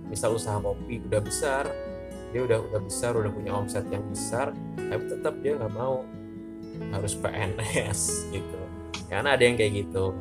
Misal 0.07 0.35
usaha 0.35 0.57
kopi 0.59 1.03
udah 1.03 1.21
besar, 1.23 1.65
dia 2.35 2.41
udah 2.43 2.59
udah 2.73 2.81
besar, 2.83 3.13
udah 3.15 3.33
punya 3.33 3.53
omset 3.55 3.87
yang 3.91 4.05
besar, 4.11 4.51
tapi 4.77 5.03
tetap 5.09 5.35
dia 5.41 5.59
nggak 5.59 5.75
mau 5.75 6.03
harus 6.93 7.15
PNS 7.17 8.01
gitu. 8.35 8.61
Karena 9.07 9.39
ada 9.39 9.43
yang 9.43 9.57
kayak 9.57 9.87
gitu. 9.87 10.13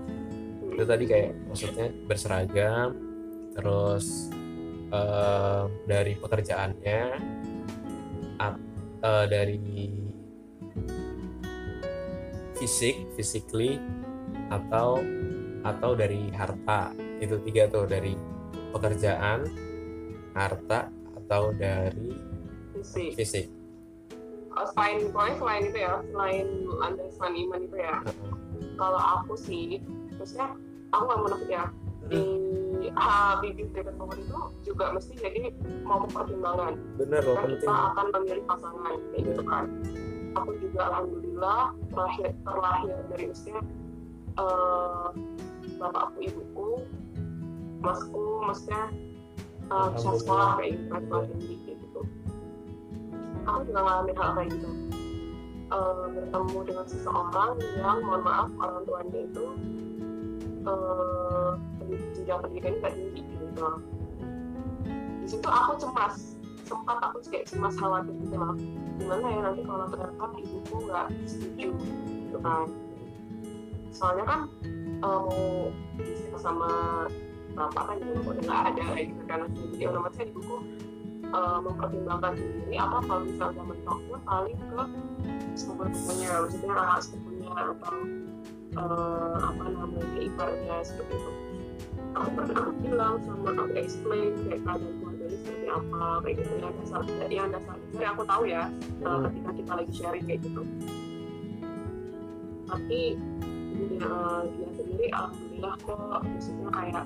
Itu 0.75 0.83
tadi 0.83 1.05
kayak 1.07 1.31
maksudnya 1.49 1.87
berseragam, 2.05 2.89
terus 3.55 4.29
eh, 4.91 5.63
dari 5.87 6.13
pekerjaannya, 6.19 7.03
at- 8.39 8.65
eh, 9.01 9.25
dari 9.27 9.57
fisik, 12.55 12.95
physically 13.19 13.77
atau 14.49 15.01
atau 15.65 15.91
dari 15.97 16.29
harta 16.29 16.93
itu 17.17 17.41
tiga 17.41 17.65
tuh 17.65 17.89
dari 17.89 18.13
pekerjaan 18.69 19.49
harta 20.37 20.91
atau 21.25 21.49
dari 21.57 22.13
fisik. 22.77 23.17
fisik. 23.17 23.45
Oh, 24.55 24.63
selain 24.71 25.11
pokoknya 25.11 25.35
selain 25.41 25.63
itu 25.67 25.79
ya 25.83 25.93
selain 26.13 26.47
landasan 26.79 27.33
iman 27.35 27.61
itu 27.65 27.77
ya. 27.81 27.95
Heeh. 28.05 28.33
kalau 28.79 28.99
aku 28.99 29.33
sih 29.35 29.83
maksudnya 30.15 30.53
aku 30.93 31.03
nggak 31.09 31.21
menurut 31.25 31.49
ya. 31.49 31.65
Di 32.05 32.21
Habibie 32.93 33.65
dengan 33.73 33.97
momen 33.97 34.21
itu 34.21 34.39
juga 34.61 34.93
mesti 34.93 35.17
jadi 35.17 35.49
mau 35.81 36.05
pertimbangan. 36.05 36.77
Bener 37.01 37.25
loh 37.25 37.41
penting. 37.41 37.65
kita 37.65 37.73
akan 37.73 38.05
memilih 38.13 38.43
pasangan 38.45 38.95
kayak 39.09 39.23
gitu 39.25 39.43
kan. 39.49 39.65
Aku 40.37 40.49
juga 40.61 40.81
alhamdulillah 40.93 41.73
terlahir 41.89 42.31
terlahir 42.45 42.95
dari 43.09 43.25
usia 43.33 43.59
eh 44.35 45.07
bapakku 45.81 46.19
ibuku 46.21 46.69
masku 47.81 48.23
maksudnya 48.43 48.91
eh, 49.71 49.87
bisa 49.95 50.09
sekolah 50.21 50.47
kayak 50.59 50.69
gitu 50.77 50.85
kan 50.91 51.01
sekolah 51.05 51.25
tinggi 51.33 51.55
kayak 51.65 51.77
gitu. 51.81 52.01
Aku 53.45 53.59
juga 53.69 53.79
ngalamin 53.81 54.15
hal 54.17 54.31
kayak 54.37 54.49
gitu. 54.53 54.69
Eh, 55.65 56.05
bertemu 56.13 56.57
dengan 56.69 56.85
seseorang 56.85 57.51
yang 57.81 57.97
mohon 58.05 58.21
maaf 58.21 58.49
orang 58.61 58.81
tuanya 58.85 59.19
itu 59.25 59.45
eh 60.65 61.51
jenjang 61.85 62.39
pendidikannya 62.41 62.77
nggak 62.81 62.93
tinggi 62.97 63.21
gitu. 63.21 63.45
Di 65.21 65.27
situ 65.29 65.49
aku 65.49 65.71
cemas. 65.81 66.37
Sempat 66.65 66.97
aku 66.97 67.21
kayak 67.29 67.45
cemas 67.45 67.77
khawatir 67.77 68.13
gitu 68.25 68.37
loh. 68.37 68.57
Gimana 68.97 69.25
ya 69.29 69.39
nanti 69.45 69.61
kalau 69.61 69.85
ternyata 69.89 70.25
ibuku 70.41 70.75
nggak 70.89 71.07
setuju 71.29 71.69
gitu 72.09 72.37
kan. 72.41 72.67
Soalnya 73.93 74.25
kan 74.25 74.39
eh, 75.01 75.19
mau 76.29 76.39
sama 76.41 76.69
bapak 77.55 77.83
kan 77.87 77.97
juga 78.03 78.19
udah 78.35 78.43
nggak 78.43 78.61
ada 78.69 78.85
gitu 78.99 79.23
kan 79.25 79.39
jadi 79.73 79.83
otomatis 79.89 80.19
ibuku 80.21 80.57
eh, 81.25 81.59
mempertimbangkan 81.63 82.33
sendiri 82.35 82.75
apa 82.77 82.97
kalau 83.07 83.23
misalnya 83.23 83.63
mentoknya 83.63 84.17
paling 84.27 84.57
ke 84.59 84.83
sepupu-sepupunya 85.55 86.29
maksudnya 86.43 86.73
anak 86.75 86.99
sepupunya 87.01 87.49
atau 87.55 87.95
eh, 88.75 89.37
apa 89.39 89.63
namanya 89.71 90.19
iparnya 90.19 90.75
seperti 90.83 91.15
itu. 91.15 91.31
Aku 92.15 92.29
pernah 92.31 92.55
aku 92.63 92.71
bilang 92.79 93.15
sama 93.27 93.51
aku 93.51 93.75
explain 93.75 94.31
kayak 94.47 94.63
keadaan 94.63 94.93
keluarganya 94.99 95.35
seperti 95.35 95.67
apa 95.67 96.03
kayak 96.23 96.35
gitu 96.39 96.53
ya 96.55 96.69
dasar 96.71 97.01
ya 97.27 97.43
dasar 97.51 97.75
dasar 97.91 98.07
aku 98.15 98.23
tahu 98.23 98.43
ya 98.47 98.63
Hmm. 99.03 99.21
ketika 99.27 99.51
kita 99.51 99.71
lagi 99.75 99.93
sharing 99.95 100.23
kayak 100.23 100.39
gitu. 100.43 100.61
Tapi 102.65 103.01
dia, 103.75 104.07
eh, 104.07 104.41
dia 104.55 104.69
sendiri 104.73 105.07
alhamdulillah 105.11 105.75
kok 105.83 106.19
maksudnya 106.23 106.69
kayak 106.71 107.05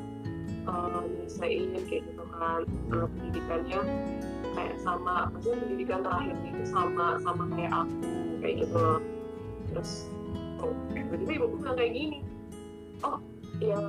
nyelesain 1.05 1.69
kayak 1.87 2.01
gitu 2.05 2.23
kan 2.33 2.61
eh, 2.67 3.07
pendidikannya 3.17 3.81
kayak 4.55 4.75
sama 4.81 5.29
maksudnya 5.33 5.57
pendidikan 5.63 5.99
terakhirnya 6.01 6.49
itu 6.51 6.65
sama 6.67 7.07
sama 7.21 7.43
kayak 7.53 7.73
aku 7.73 8.11
kayak 8.41 8.55
gitu 8.65 8.85
terus 9.69 9.91
oh, 10.59 10.73
tiba-tiba 10.91 11.31
ibu 11.37 11.45
bilang 11.59 11.75
kayak 11.77 11.91
gini 11.93 12.19
oh 13.05 13.17
ya 13.61 13.81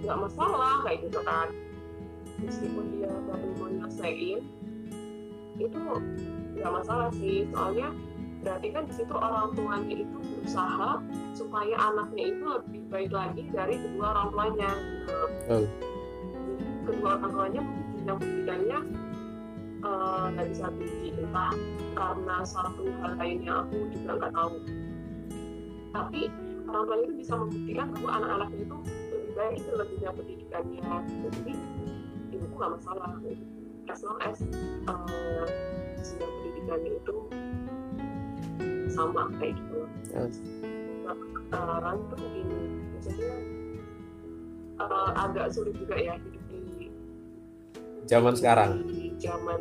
nggak 0.00 0.18
masalah 0.18 0.74
kayak 0.84 0.98
gitu 1.08 1.20
kan 1.24 1.48
meskipun 2.40 2.84
dia 2.96 3.10
baru 3.28 3.48
mau 3.60 3.68
nyelesain 3.68 4.38
itu 5.60 5.80
nggak 6.56 6.72
masalah 6.72 7.08
sih 7.16 7.44
soalnya 7.52 7.88
berarti 8.40 8.68
kan 8.72 8.82
di 8.88 8.94
situ 8.96 9.12
orang 9.12 9.52
tuanya 9.52 9.94
itu 10.00 10.16
berusaha 10.16 10.90
supaya 11.36 11.76
anaknya 11.76 12.24
itu 12.32 12.44
lebih 12.48 12.82
baik 12.88 13.12
lagi 13.12 13.42
dari 13.52 13.76
kedua 13.76 14.06
orang 14.16 14.28
tuanya. 14.32 14.72
Oh. 15.52 15.66
Kedua 16.86 17.10
orang 17.18 17.32
tuanya 17.32 17.62
jenjang 17.96 18.18
pendidikannya 18.20 18.78
eh, 19.80 20.24
nggak 20.34 20.46
bisa 20.52 20.66
tinggi 20.76 21.08
entah 21.20 21.54
karena 21.96 22.36
suatu 22.46 22.82
hal 23.00 23.12
lain 23.18 23.38
yang 23.44 23.56
aku 23.66 23.76
juga 23.92 24.10
nggak 24.20 24.32
tahu 24.32 24.54
tapi 25.90 26.20
orang 26.70 26.84
tuanya 26.86 27.04
itu 27.04 27.14
bisa 27.18 27.32
membuktikan 27.34 27.86
bahwa 27.98 28.10
anak-anaknya 28.22 28.58
itu 28.62 28.76
lebih 29.10 29.32
baik 29.34 29.56
itu 29.58 29.70
lebih 29.74 29.94
punya 29.98 30.10
pendidikannya 30.14 30.90
jadi 31.28 31.52
ibuku 32.30 32.54
nggak 32.54 32.72
masalah 32.78 33.10
as 33.90 34.00
long 34.06 34.18
as 34.22 34.38
jenjang 36.00 36.30
pendidikannya 36.30 36.92
itu 37.02 37.16
sama 38.90 39.30
kayak 39.38 39.54
gitu. 39.56 39.80
Yes. 40.10 40.36
Nah, 41.06 41.16
sekarang 41.16 41.96
tuh 42.10 42.18
begini 42.18 42.60
maksudnya 42.94 43.32
eh, 44.82 45.10
agak 45.14 45.46
sulit 45.54 45.74
juga 45.78 45.96
ya 45.96 46.14
hidup 46.18 46.39
zaman 48.06 48.34
sekarang. 48.36 48.84
di 48.88 49.12
zaman 49.20 49.60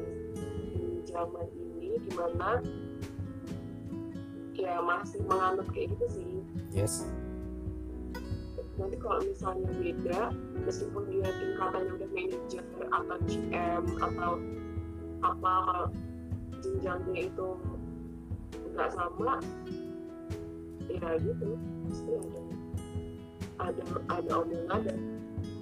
zaman 1.10 1.47
ini 1.58 1.99
di 1.99 2.12
mana 2.15 2.63
ya 4.60 4.84
masih 4.84 5.23
menganut 5.25 5.67
kayak 5.71 5.95
gitu 5.95 6.06
sih. 6.12 6.32
Yes. 6.75 7.08
Nanti 8.80 8.95
kalau 8.99 9.19
misalnya 9.23 9.67
beda 9.75 10.21
meskipun 10.63 11.04
dia 11.12 11.28
tingkatannya 11.28 11.91
udah 11.99 12.10
manajer 12.15 12.63
atau 12.91 13.17
GM 13.28 13.84
atau 13.99 14.32
apa 15.19 15.52
kalau 15.67 15.88
jenjangnya 16.63 17.28
itu 17.28 17.49
nggak 18.75 18.89
sama 18.95 19.39
ya 20.88 21.10
gitu. 21.19 21.49
Pasti 21.88 22.12
ada 22.15 22.41
ada 23.60 23.84
ada 24.12 24.32
omongan. 24.43 24.80
Dan 24.88 24.99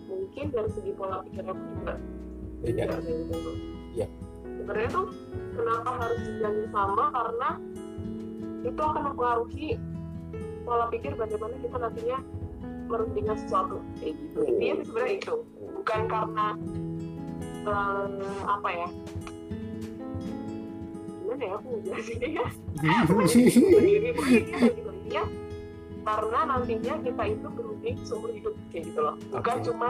mungkin 0.10 0.46
dari 0.54 0.70
segi 0.74 0.92
pola 0.94 1.22
pikir 1.26 1.46
aku 1.46 1.64
juga 1.78 1.96
Iya. 2.64 2.74
beda 2.74 2.84
kayak 2.90 3.18
gitu 3.30 3.52
Iya. 3.98 4.08
sebenarnya 4.58 4.90
tuh 4.90 5.06
kenapa 5.58 5.90
harus 6.02 6.20
jenjangnya 6.26 6.68
sama? 6.74 7.04
Karena 7.14 7.50
itu 8.66 8.82
akan 8.82 9.02
mempengaruhi 9.14 9.68
pola 10.68 10.86
pikir 10.92 11.14
bagaimana 11.16 11.56
kita 11.64 11.78
nantinya 11.80 12.18
merundingkan 12.88 13.38
sesuatu. 13.40 13.78
Kayak 14.00 14.14
gitu. 14.20 14.40
Intinya 14.44 14.74
sih 14.82 14.86
sebenarnya 14.90 15.16
itu. 15.18 15.36
Bukan 15.78 16.02
karena 16.12 16.48
eh, 17.64 18.44
apa 18.46 18.70
ya? 18.70 18.88
Gimana 21.24 21.44
ya 21.44 21.54
aku 21.60 21.70
jelasinnya 21.84 22.30
ya? 22.44 22.48
Intinya 24.28 25.24
karena 26.08 26.40
nantinya 26.48 26.94
kita 27.04 27.24
itu 27.28 27.48
berunding 27.52 27.98
seumur 28.08 28.32
hidup 28.32 28.56
kayak 28.72 28.84
gitu 28.88 29.00
loh. 29.04 29.16
Bukan 29.28 29.56
Oke. 29.60 29.66
cuma 29.68 29.90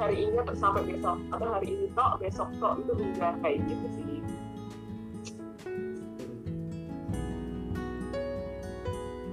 hari 0.00 0.16
ini 0.24 0.36
atau 0.40 0.56
sampai 0.56 0.82
besok 0.88 1.20
atau 1.28 1.46
hari 1.52 1.68
ini 1.76 1.86
tok 1.92 2.12
besok 2.24 2.48
tok 2.56 2.80
itu 2.80 2.92
enggak 2.96 3.34
kayak 3.44 3.58
gitu 3.68 3.86
sih. 3.92 4.18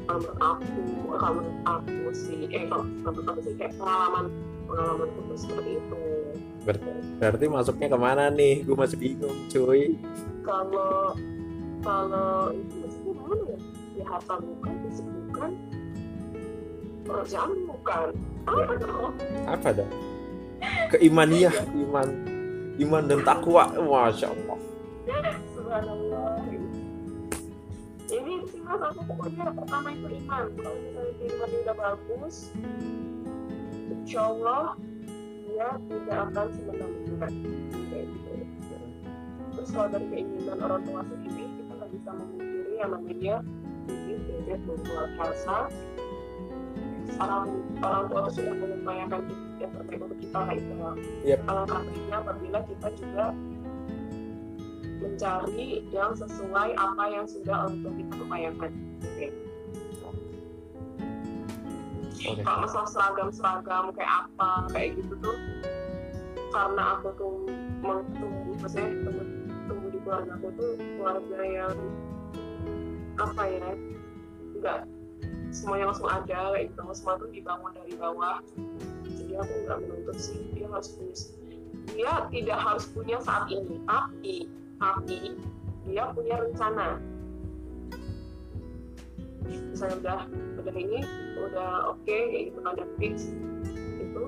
Kalau 0.08 0.20
menurut 0.20 0.40
aku 0.44 0.84
kalau 1.16 1.34
menurut 1.40 1.60
aku 1.64 1.98
sih 2.12 2.40
eh 2.52 2.64
kalau 2.68 2.84
menurut 2.84 3.28
aku 3.32 3.40
sih 3.48 3.54
kayak 3.56 3.74
pengalaman 3.80 4.26
pengalaman 4.68 5.08
itu 5.08 5.36
seperti 5.40 5.72
itu. 5.80 6.02
Berarti 7.18 7.46
masuknya 7.48 7.88
ke 7.88 7.98
mana 7.98 8.24
nih? 8.28 8.56
Gue 8.68 8.76
masih 8.76 9.00
bingung 9.00 9.40
cuy. 9.48 9.96
Kalau 10.44 11.16
kalau 11.80 12.52
itu 12.52 12.76
maksudnya 12.84 13.14
mana 13.16 13.44
ya? 13.48 13.58
Ya 13.98 14.06
harta 14.06 14.36
bukan 14.44 14.74
fisik 14.84 15.08
bukan 15.08 15.52
pekerjaan 17.08 17.52
bukan. 17.64 18.08
Apa 18.48 18.74
dong? 18.80 19.12
Apa 19.48 19.70
dong 19.72 20.07
keimaniah 20.92 21.56
iman. 21.88 22.10
Iman 22.78 23.04
dan 23.10 23.20
takwa. 23.26 23.74
Masya 23.76 24.30
allah 24.32 24.58
ini 28.08 28.40
sih 28.48 28.64
mas 28.64 28.80
aku 28.80 29.04
pokoknya 29.04 29.52
pertama 29.52 29.92
itu 29.92 30.08
iman. 30.24 30.48
Kalau 30.56 30.76
misalnya 30.80 31.14
imannya 31.28 31.58
udah 31.68 31.76
bagus 31.76 32.36
insya 34.08 34.24
Allah 34.32 34.80
dia 35.48 35.70
tidak 35.84 36.18
akan 36.32 36.48
semena-mena 36.56 37.28
gitu 37.28 38.34
terus 39.52 39.70
kalau 39.76 39.90
dari 39.92 40.08
keinginan 40.16 40.60
orang 40.64 40.82
tua 40.88 41.02
sendiri 41.04 41.44
kita 41.44 41.72
nggak 41.76 41.90
bisa 41.92 42.10
memungkiri 42.16 42.74
yang 42.80 42.92
namanya 42.96 43.36
bibit 43.84 44.20
bebek 44.28 44.60
membuat 44.64 45.10
rasa 45.20 45.58
orang 47.16 47.44
orang 47.80 48.04
tua 48.12 48.20
itu 48.28 48.32
sudah 48.42 48.54
mengupayakan 48.60 49.22
yang 49.58 49.72
terbaik 49.74 50.00
untuk 50.04 50.20
kita 50.20 50.40
kayak 50.44 50.60
gitu 50.60 50.74
loh. 50.76 50.96
Yep. 51.24 51.40
alangkah 51.48 51.80
baiknya 51.88 52.18
apabila 52.20 52.60
kita 52.68 52.88
juga 53.00 53.26
mencari 54.98 55.70
yang 55.94 56.12
sesuai 56.18 56.70
apa 56.74 57.04
yang 57.10 57.26
sudah 57.30 57.70
untuk 57.70 57.94
kita 57.96 58.14
upayakan 58.18 58.72
Oke. 59.06 59.28
Oke. 62.26 62.42
kalau 62.42 62.60
masalah 62.66 62.90
seragam-seragam 62.90 63.94
kayak 63.94 64.14
apa 64.26 64.52
kayak 64.74 64.90
gitu 64.98 65.14
tuh 65.22 65.38
karena 66.50 66.84
aku 66.98 67.08
tuh 67.14 67.36
tumbuh 67.86 68.56
maksudnya 68.58 68.90
tumbuh, 69.06 69.26
tumbuh 69.70 69.90
di 69.94 70.00
keluarga 70.02 70.32
aku 70.34 70.48
tuh 70.58 70.72
keluarga 70.98 71.40
yang 71.46 71.76
apa 73.18 73.44
ya 73.46 73.70
enggak 74.58 74.82
semuanya 75.52 75.92
langsung 75.92 76.10
ada 76.10 76.54
kayak 76.54 76.72
gitu. 76.72 76.82
Semua 76.94 77.16
tuh 77.20 77.30
dibangun 77.32 77.72
dari 77.76 77.94
bawah. 77.96 78.38
Jadi 79.08 79.34
aku 79.36 79.54
nggak 79.68 79.78
menuntut 79.84 80.18
sih 80.20 80.40
dia 80.56 80.68
harus 80.70 80.90
punya 80.96 81.16
dia 81.88 82.14
tidak 82.30 82.60
harus 82.60 82.86
punya 82.92 83.18
saat 83.24 83.48
ini 83.48 83.80
tapi 83.88 84.36
tapi 84.78 85.20
dia 85.88 86.04
punya 86.12 86.36
rencana. 86.44 87.00
Misalnya 89.48 89.96
udah 90.04 90.20
udah 90.60 90.76
ini 90.76 91.00
udah 91.40 91.72
oke 91.96 92.04
kayak 92.06 92.52
gitu 92.52 92.60
ada 92.66 92.86
fix 93.00 93.32
itu 94.04 94.24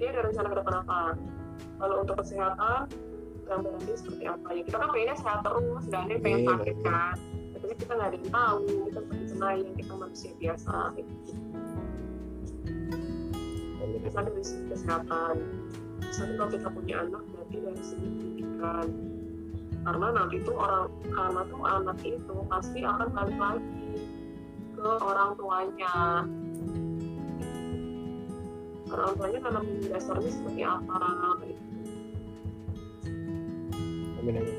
dia 0.00 0.08
ada 0.14 0.20
rencana 0.24 0.46
ke 0.48 0.56
depan 0.56 0.74
apa? 0.84 1.00
Kalau 1.78 1.94
untuk 2.02 2.16
kesehatan 2.22 2.88
gambaran 3.44 3.80
dia 3.84 3.96
seperti 3.96 4.24
apa? 4.24 4.48
Ya 4.56 4.62
kita 4.64 4.76
kan 4.80 4.88
pengennya 4.90 5.16
sehat 5.20 5.40
terus 5.44 5.84
ada 5.92 6.08
yang 6.08 6.22
pengen 6.22 6.40
Iya, 6.42 6.48
sakit 6.48 6.76
kan 6.82 7.16
kan 7.66 7.76
kita 7.78 7.92
nggak 7.98 8.08
ada 8.08 8.18
yang 8.18 8.30
tahu 8.30 8.62
kita 8.86 8.98
seperti 9.02 9.24
senayang 9.26 9.74
kita 9.74 9.92
manusia 9.98 10.30
biasa 10.38 10.76
gitu. 10.94 11.14
Misalnya 13.98 14.30
dari 14.30 14.46
segi 14.46 14.64
kesehatan 14.70 15.36
misalnya 15.98 16.34
kalau 16.38 16.50
kita 16.54 16.68
punya 16.72 16.94
anak 17.02 17.22
berarti 17.34 17.56
dari 17.60 17.82
segi 17.82 18.08
pendidikan 18.08 18.86
karena 19.84 20.06
nanti 20.14 20.36
tuh 20.42 20.56
orang 20.56 20.86
karena 21.12 21.40
tuh 21.46 21.60
anak 21.64 21.98
itu 22.02 22.34
pasti 22.48 22.78
akan 22.84 23.08
balik 23.12 23.38
lagi 23.38 23.90
ke 24.78 24.90
orang 25.02 25.30
tuanya 25.36 25.94
orang 28.88 29.10
tuanya 29.18 29.38
nanam 29.44 29.64
dasarnya 29.90 30.30
seperti 30.32 30.62
apa 30.64 31.00
gitu. 31.44 31.64
Amin, 34.18 34.34
amin. 34.40 34.56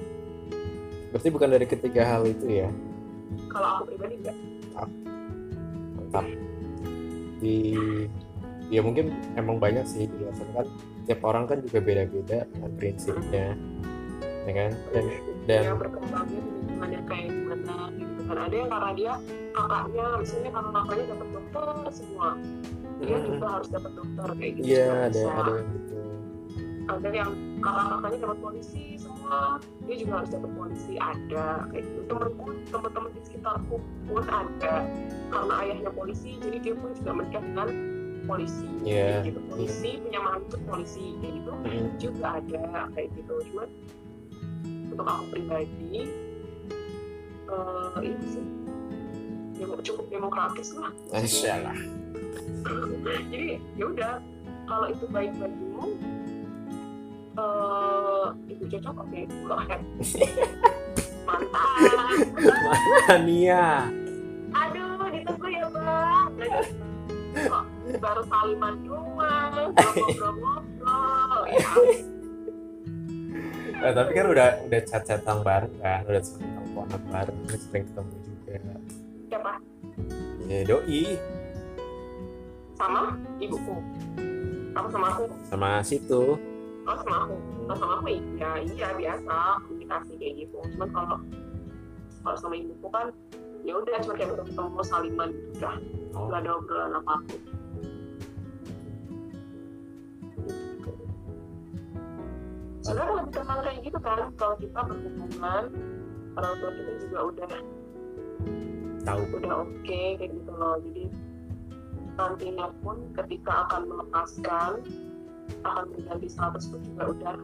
Berarti 1.10 1.28
bukan 1.34 1.50
dari 1.50 1.66
ketiga 1.66 2.02
hal 2.06 2.24
itu 2.30 2.46
ya? 2.48 2.70
Kalau 3.50 3.68
aku 3.80 3.84
pribadi 3.94 4.15
enggak. 4.24 4.38
Mantap. 5.98 6.26
Di 7.39 7.58
ya 8.70 8.82
mungkin 8.86 9.15
emang 9.34 9.58
banyak 9.58 9.86
sih 9.89 10.06
di 10.06 10.15
luar 10.22 10.34
sana 10.38 10.62
kan 10.62 10.68
tiap 11.10 11.26
orang 11.26 11.50
kan 11.50 11.58
juga 11.65 11.80
beda-beda 11.82 12.46
dengan 12.54 12.72
prinsipnya 12.78 13.58
ya 14.46 14.54
kan? 14.54 14.72
Dan 14.94 15.06
dan 15.50 15.62
dia 15.65 15.76
berkembangnya 15.78 17.02
kayak 17.10 17.28
gimana 17.34 17.76
gitu. 17.98 18.20
Kan 18.30 18.38
ada 18.38 18.56
yang 18.56 18.70
karena 18.70 18.92
dia 18.94 19.13
kakaknya 19.54 20.06
misalnya 20.22 20.52
kakak 20.54 20.74
kakaknya 20.74 21.04
dapat 21.10 21.28
dokter 21.34 21.65
semua. 21.92 22.30
Dia 23.00 23.15
Mm-mm. 23.15 23.28
juga 23.32 23.48
harus 23.48 23.68
dapat 23.72 23.92
dokter 23.96 24.28
kayak 24.36 24.52
gitu. 24.60 24.65
Iya 24.68 24.88
ada 25.08 25.22
ada 25.24 25.52
yang 25.56 25.70
gitu 25.76 25.99
ada 26.89 27.10
yang 27.13 27.32
kakak 27.62 27.86
kakaknya 27.93 28.17
dapat 28.25 28.38
polisi 28.41 28.84
semua 28.97 29.62
dia 29.86 29.95
juga 29.97 30.13
harus 30.21 30.30
dapat 30.34 30.52
polisi. 30.58 30.93
Ada 30.97 31.45
kayak 31.69 31.84
gitu. 31.86 32.02
Temanku 32.10 32.45
teman-teman 32.69 33.10
di 33.13 33.21
sekitarku 33.25 33.75
pun 34.10 34.23
ada. 34.25 34.75
Karena 35.30 35.54
ayahnya 35.62 35.91
polisi 35.93 36.30
jadi 36.41 36.58
dia 36.58 36.73
pun 36.73 36.89
juga 36.97 37.12
menikah 37.13 37.41
dengan 37.45 37.69
polisi. 38.25 38.69
Kayak 38.86 39.25
gitu 39.30 39.39
polisi 39.49 39.89
punya 40.02 40.19
mantu 40.21 40.58
polisi 40.65 41.06
kayak 41.21 41.34
gitu. 41.41 41.52
Mm-mm. 41.54 41.88
juga 42.02 42.25
ada 42.41 42.63
kayak 42.97 43.10
gitu. 43.13 43.34
Cuman 43.54 43.67
untuk 44.89 45.06
aku 45.06 45.23
pribadi 45.30 45.93
eh 47.49 47.97
ini 48.06 48.25
sih. 48.30 48.45
Cukup 49.80 50.06
demokratis 50.10 50.73
lah. 50.73 50.91
Masya 51.13 51.49
Allah. 51.62 51.78
jadi 53.32 53.62
ya 53.78 53.86
udah. 53.86 54.13
Kalau 54.69 54.86
itu 54.86 55.10
baik 55.10 55.34
bagimu 55.41 55.97
eh 57.39 58.25
itu 58.52 58.63
cocok 58.75 58.95
oke 58.99 59.19
go 59.47 59.56
ahead 59.56 59.82
mantap 61.28 61.69
Ania 63.08 63.88
aduh 64.49 65.08
ditunggu 65.13 65.47
ya 65.47 65.67
bang. 65.69 66.32
Kok 67.30 67.63
baru 68.02 68.21
saliman 68.25 68.75
doang 68.84 69.52
ngobrol-ngobrol 69.78 71.41
ya 71.54 71.69
Eh, 73.80 73.95
tapi 73.95 74.12
kan 74.12 74.28
udah 74.28 74.60
udah 74.67 74.82
chat-chatan 74.84 75.39
bareng 75.39 75.71
kan? 75.80 76.04
Udah 76.04 76.19
sering 76.19 76.52
teleponan 76.52 76.99
bareng 77.08 77.38
sering 77.47 77.88
ketemu 77.88 78.15
juga. 78.28 78.56
Siapa? 79.32 79.52
Ya 80.52 80.60
doi. 80.67 81.04
Sama? 82.75 83.15
Ibuku. 83.39 83.75
Apa 84.75 84.88
sama 84.91 85.08
aku. 85.15 85.23
Sama 85.47 85.71
situ 85.88 86.36
oh 86.88 86.96
sama 87.04 87.15
aku 87.28 87.36
sama 87.76 87.94
aku 88.00 88.08
iya 88.12 88.52
iya 88.63 88.88
biasa 88.96 89.36
komunikasi 89.68 90.12
kayak 90.15 90.34
gitu. 90.46 90.58
Cuman 90.76 90.89
kalau 90.94 91.18
kalau 92.24 92.38
sama 92.39 92.56
ibuku 92.56 92.88
kan 92.92 93.08
ya 93.68 93.74
udah 93.76 94.00
cuma 94.04 94.13
kayak 94.15 94.30
baru 94.36 94.44
ketemu 94.48 94.82
saliman 94.88 95.30
udah 95.60 95.76
oh, 96.15 96.24
nggak 96.32 96.42
ada 96.48 96.52
obrolan 96.56 96.94
apa 96.96 97.12
apa 97.20 97.36
sebenarnya 102.89 103.13
lebih 103.22 103.34
tenang 103.38 103.60
kayak 103.62 103.80
gitu 103.86 104.00
kan 104.02 104.20
kalau 104.34 104.56
kita 104.58 104.80
berhubungan 104.82 105.63
orang 106.34 106.54
tua 106.58 106.72
kita 106.74 106.92
juga 107.06 107.20
udah 107.30 107.52
tahu. 109.06 109.22
udah 109.38 109.54
oke 109.62 110.02
kayak 110.18 110.32
gitu 110.34 110.52
loh. 110.58 110.76
Jadi 110.82 111.06
nantinya 112.18 112.68
pun 112.82 112.98
ketika 113.15 113.70
akan 113.70 113.82
melepaskan 113.94 114.72
akan 115.66 115.86
berganti 115.96 116.28
status 116.32 116.64
pun 116.72 116.80
juga 116.84 117.04
udah 117.12 117.36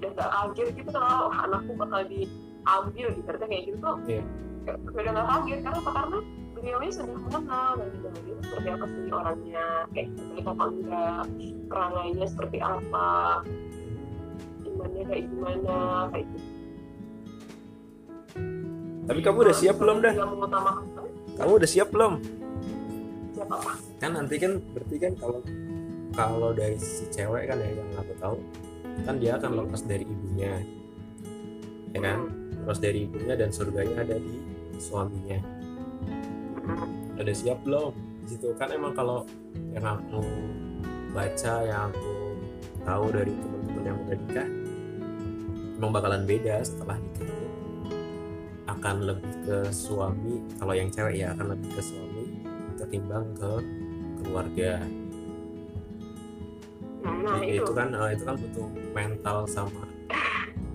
udah 0.00 0.10
gak 0.16 0.30
kaget 0.32 0.68
gitu 0.80 0.90
kalau 0.96 1.28
"Wah, 1.28 1.38
anakku 1.44 1.72
bakal 1.76 2.00
diambil 2.08 3.06
gitu. 3.12 3.26
Berarti 3.28 3.44
kayak 3.46 3.62
gitu 3.68 3.76
tuh 3.78 3.96
kayak 4.06 4.24
udah 4.96 5.12
gak 5.12 5.28
kaget 5.28 5.58
karena 5.60 5.78
apa? 5.80 5.90
Karena 5.92 6.18
beliaunya 6.60 6.92
sudah 6.92 7.16
mengenal 7.16 7.70
dan 7.80 7.88
juga 7.96 8.08
gitu 8.20 8.40
seperti 8.44 8.68
apa 8.68 8.84
sih 8.84 9.12
orangnya 9.12 9.66
kayak 9.96 10.08
baik 10.12 10.44
apa 10.44 10.64
enggak 10.68 11.22
perangainya 11.70 12.26
seperti 12.28 12.58
apa 12.60 13.08
imannya 14.68 15.02
kayak 15.08 15.24
gimana 15.24 15.76
kayak 16.12 16.26
gitu. 16.28 16.48
Tapi 19.10 19.20
kamu 19.26 19.38
udah 19.42 19.56
siap 19.56 19.76
belum 19.80 19.96
dah 20.04 20.12
Dia 20.14 20.26
kamu 21.40 21.52
udah 21.56 21.70
siap 21.70 21.88
belum? 21.90 22.12
Siapa 23.32 23.54
apa 23.56 23.72
kan 24.00 24.10
nanti 24.16 24.36
kan 24.36 24.52
berarti 24.60 24.96
kan 25.00 25.12
kalau 25.16 25.40
kalau 26.14 26.50
dari 26.50 26.76
si 26.76 27.06
cewek 27.10 27.50
kan 27.50 27.58
ya 27.58 27.70
yang 27.74 27.90
aku 27.96 28.12
tahu 28.18 28.36
kan 29.06 29.16
dia 29.16 29.38
akan 29.38 29.64
lepas 29.64 29.82
dari 29.86 30.04
ibunya. 30.04 30.60
Ya 31.90 32.00
kan? 32.02 32.18
Lepas 32.62 32.78
dari 32.78 33.08
ibunya 33.08 33.34
dan 33.34 33.50
surganya 33.50 34.04
ada 34.04 34.16
di 34.18 34.36
suaminya. 34.78 35.40
Udah 37.16 37.36
siap 37.36 37.58
belum? 37.64 37.92
Situ 38.28 38.54
kan 38.54 38.70
emang 38.70 38.94
kalau 38.94 39.26
yang 39.74 39.86
aku 39.86 40.22
baca 41.10 41.54
yang 41.66 41.90
aku 41.90 42.14
tahu 42.86 43.04
dari 43.10 43.32
teman-teman 43.34 43.82
yang 43.84 43.98
udah 44.06 44.16
nikah 44.16 44.48
emang 45.80 45.90
bakalan 45.90 46.22
beda 46.28 46.62
setelah 46.62 46.96
nikah 47.00 47.28
akan 48.70 48.96
lebih 49.02 49.34
ke 49.42 49.58
suami 49.74 50.38
kalau 50.62 50.72
yang 50.78 50.88
cewek 50.88 51.18
ya 51.18 51.34
akan 51.34 51.58
lebih 51.58 51.68
ke 51.74 51.82
suami 51.82 52.24
ketimbang 52.78 53.26
ke 53.34 53.50
keluarga 54.22 54.72
nah 57.00 57.36
Jadi 57.40 57.46
itu 57.56 57.64
itu. 57.64 57.72
kan 57.72 57.88
eh, 57.94 58.08
itu 58.14 58.24
kan 58.28 58.36
butuh 58.36 58.68
mental 58.92 59.38
sama 59.48 59.84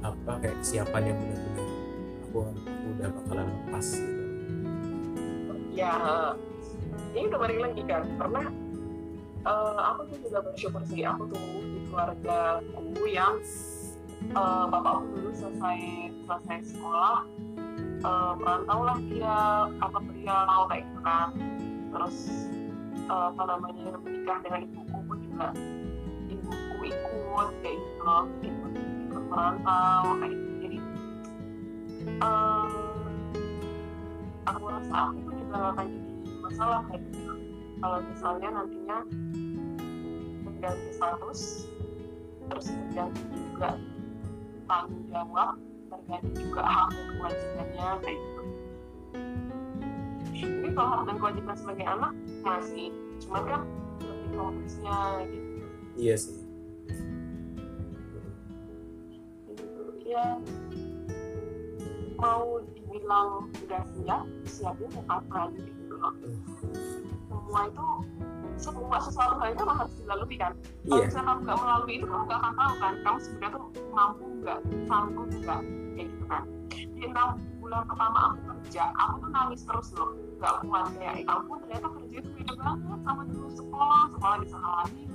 apa 0.06 0.32
kayak 0.38 0.58
kesiapan 0.62 1.02
yang 1.10 1.18
benar-benar 1.18 1.66
aku, 2.22 2.38
aku 2.54 2.86
udah 2.94 3.10
bakalan 3.10 3.48
lepas 3.50 3.88
gitu. 3.98 4.24
ya 5.74 5.94
ini 7.18 7.28
balik 7.32 7.60
lagi 7.62 7.82
kan 7.90 8.04
karena 8.22 8.44
eh, 9.46 9.80
aku 9.94 10.02
tuh 10.14 10.18
juga 10.30 10.40
bersyukur 10.46 10.82
sih 10.90 11.02
aku 11.06 11.24
tuh 11.34 11.42
di 11.62 11.80
keluarga 11.90 12.62
aku 12.62 13.04
yang 13.10 13.36
eh, 14.34 14.66
bapak 14.70 14.94
aku 15.02 15.06
dulu 15.14 15.30
selesai 15.34 15.80
selesai 16.26 16.58
sekolah 16.74 17.18
eh, 18.06 18.32
merantau 18.38 18.80
lah 18.86 18.98
dia 19.10 19.38
apa 19.82 19.98
beliau 20.02 20.70
kayak 20.70 20.84
gitu 20.86 21.02
kan. 21.02 21.30
Terus 21.96 22.18
eh, 23.10 23.26
apa 23.32 23.44
namanya 23.48 23.90
menikah 24.04 24.38
dengan 24.44 24.62
ibuku 24.70 25.00
pun 25.06 25.18
juga 25.24 25.48
ikut 27.36 27.52
kayak 27.60 27.76
gitu 27.84 28.02
loh. 28.08 28.24
Ikut, 28.40 28.72
merantau 29.28 30.04
kayak 30.24 30.32
gitu. 30.32 30.56
Jadi 30.64 30.78
eh, 32.24 32.68
aku 34.48 34.64
rasa 34.72 34.96
aku 35.12 35.18
tuh 35.20 35.34
juga 35.36 35.56
gak 35.60 35.72
akan 35.76 35.88
jadi 35.92 36.12
masalah 36.40 36.80
kayak 36.88 37.02
gitu. 37.12 37.34
Kalau 37.84 37.98
misalnya 38.08 38.50
nantinya 38.56 38.98
mengganti 40.48 40.90
status 40.96 41.42
terus 42.48 42.68
mengganti 42.72 43.24
juga 43.36 43.70
tanggung 44.72 45.04
jawab 45.12 45.60
terganti 45.92 46.32
juga 46.40 46.64
hak 46.64 46.90
dan 46.96 47.08
kewajibannya 47.20 47.88
kayak 48.00 48.18
gitu. 48.24 48.44
Jadi 50.40 50.70
kalau 50.72 50.88
hak 50.88 51.04
dan 51.04 51.16
kewajiban 51.20 51.56
sebagai 51.60 51.84
anak 51.84 52.14
masih 52.48 52.88
cuman 53.28 53.44
kan 53.44 53.62
lebih 54.00 54.30
konteksnya 54.40 54.98
gitu. 55.28 55.68
Iya 56.00 56.16
sih 56.16 56.45
ya 60.06 60.38
mau 62.16 62.62
dibilang 62.78 63.50
udah 63.66 63.84
siap 63.98 64.24
siapnya 64.46 64.88
mau 64.94 65.04
kapan 65.10 65.50
gitu 65.58 65.94
loh. 65.98 66.14
Semua 67.28 67.62
itu 67.68 67.88
semua 68.56 68.98
sesuatu 69.04 69.36
halnya 69.42 69.60
memang 69.60 69.78
harus 69.84 69.94
dilalui 70.00 70.38
kan. 70.40 70.54
Kalau 70.88 71.02
iya. 71.02 71.06
misalnya 71.10 71.28
kamu 71.28 71.42
nggak 71.44 71.60
melalui 71.60 71.94
itu 71.98 72.06
kamu 72.08 72.24
nggak 72.30 72.40
akan 72.40 72.54
tahu 72.56 72.74
kan 72.80 72.94
kamu 73.04 73.18
sebenarnya 73.20 73.52
tuh 73.58 73.64
mampu 73.92 74.26
nggak 74.46 74.60
sanggup 74.88 75.28
nggak 75.28 75.62
kayak 75.66 76.08
gitu 76.08 76.26
kan. 76.30 76.44
Jadi 76.72 77.08
kamu 77.12 77.34
bulan 77.60 77.84
pertama 77.90 78.20
aku 78.30 78.38
kerja 78.46 78.84
aku 78.94 79.14
tuh 79.20 79.30
nangis 79.34 79.62
terus 79.66 79.88
loh 79.98 80.10
nggak 80.40 80.54
kuat. 80.64 80.86
Kayak 80.96 81.16
ya 81.20 81.26
ampun 81.34 81.58
ternyata 81.66 81.88
kerja 81.90 82.16
itu 82.22 82.30
beda 82.40 82.54
banget 82.62 83.00
sama 83.04 83.22
dulu 83.28 83.50
sekolah 83.58 84.02
sekolah 84.14 84.38
bisa 84.46 84.58
kalah 84.62 84.88
ini 84.94 85.15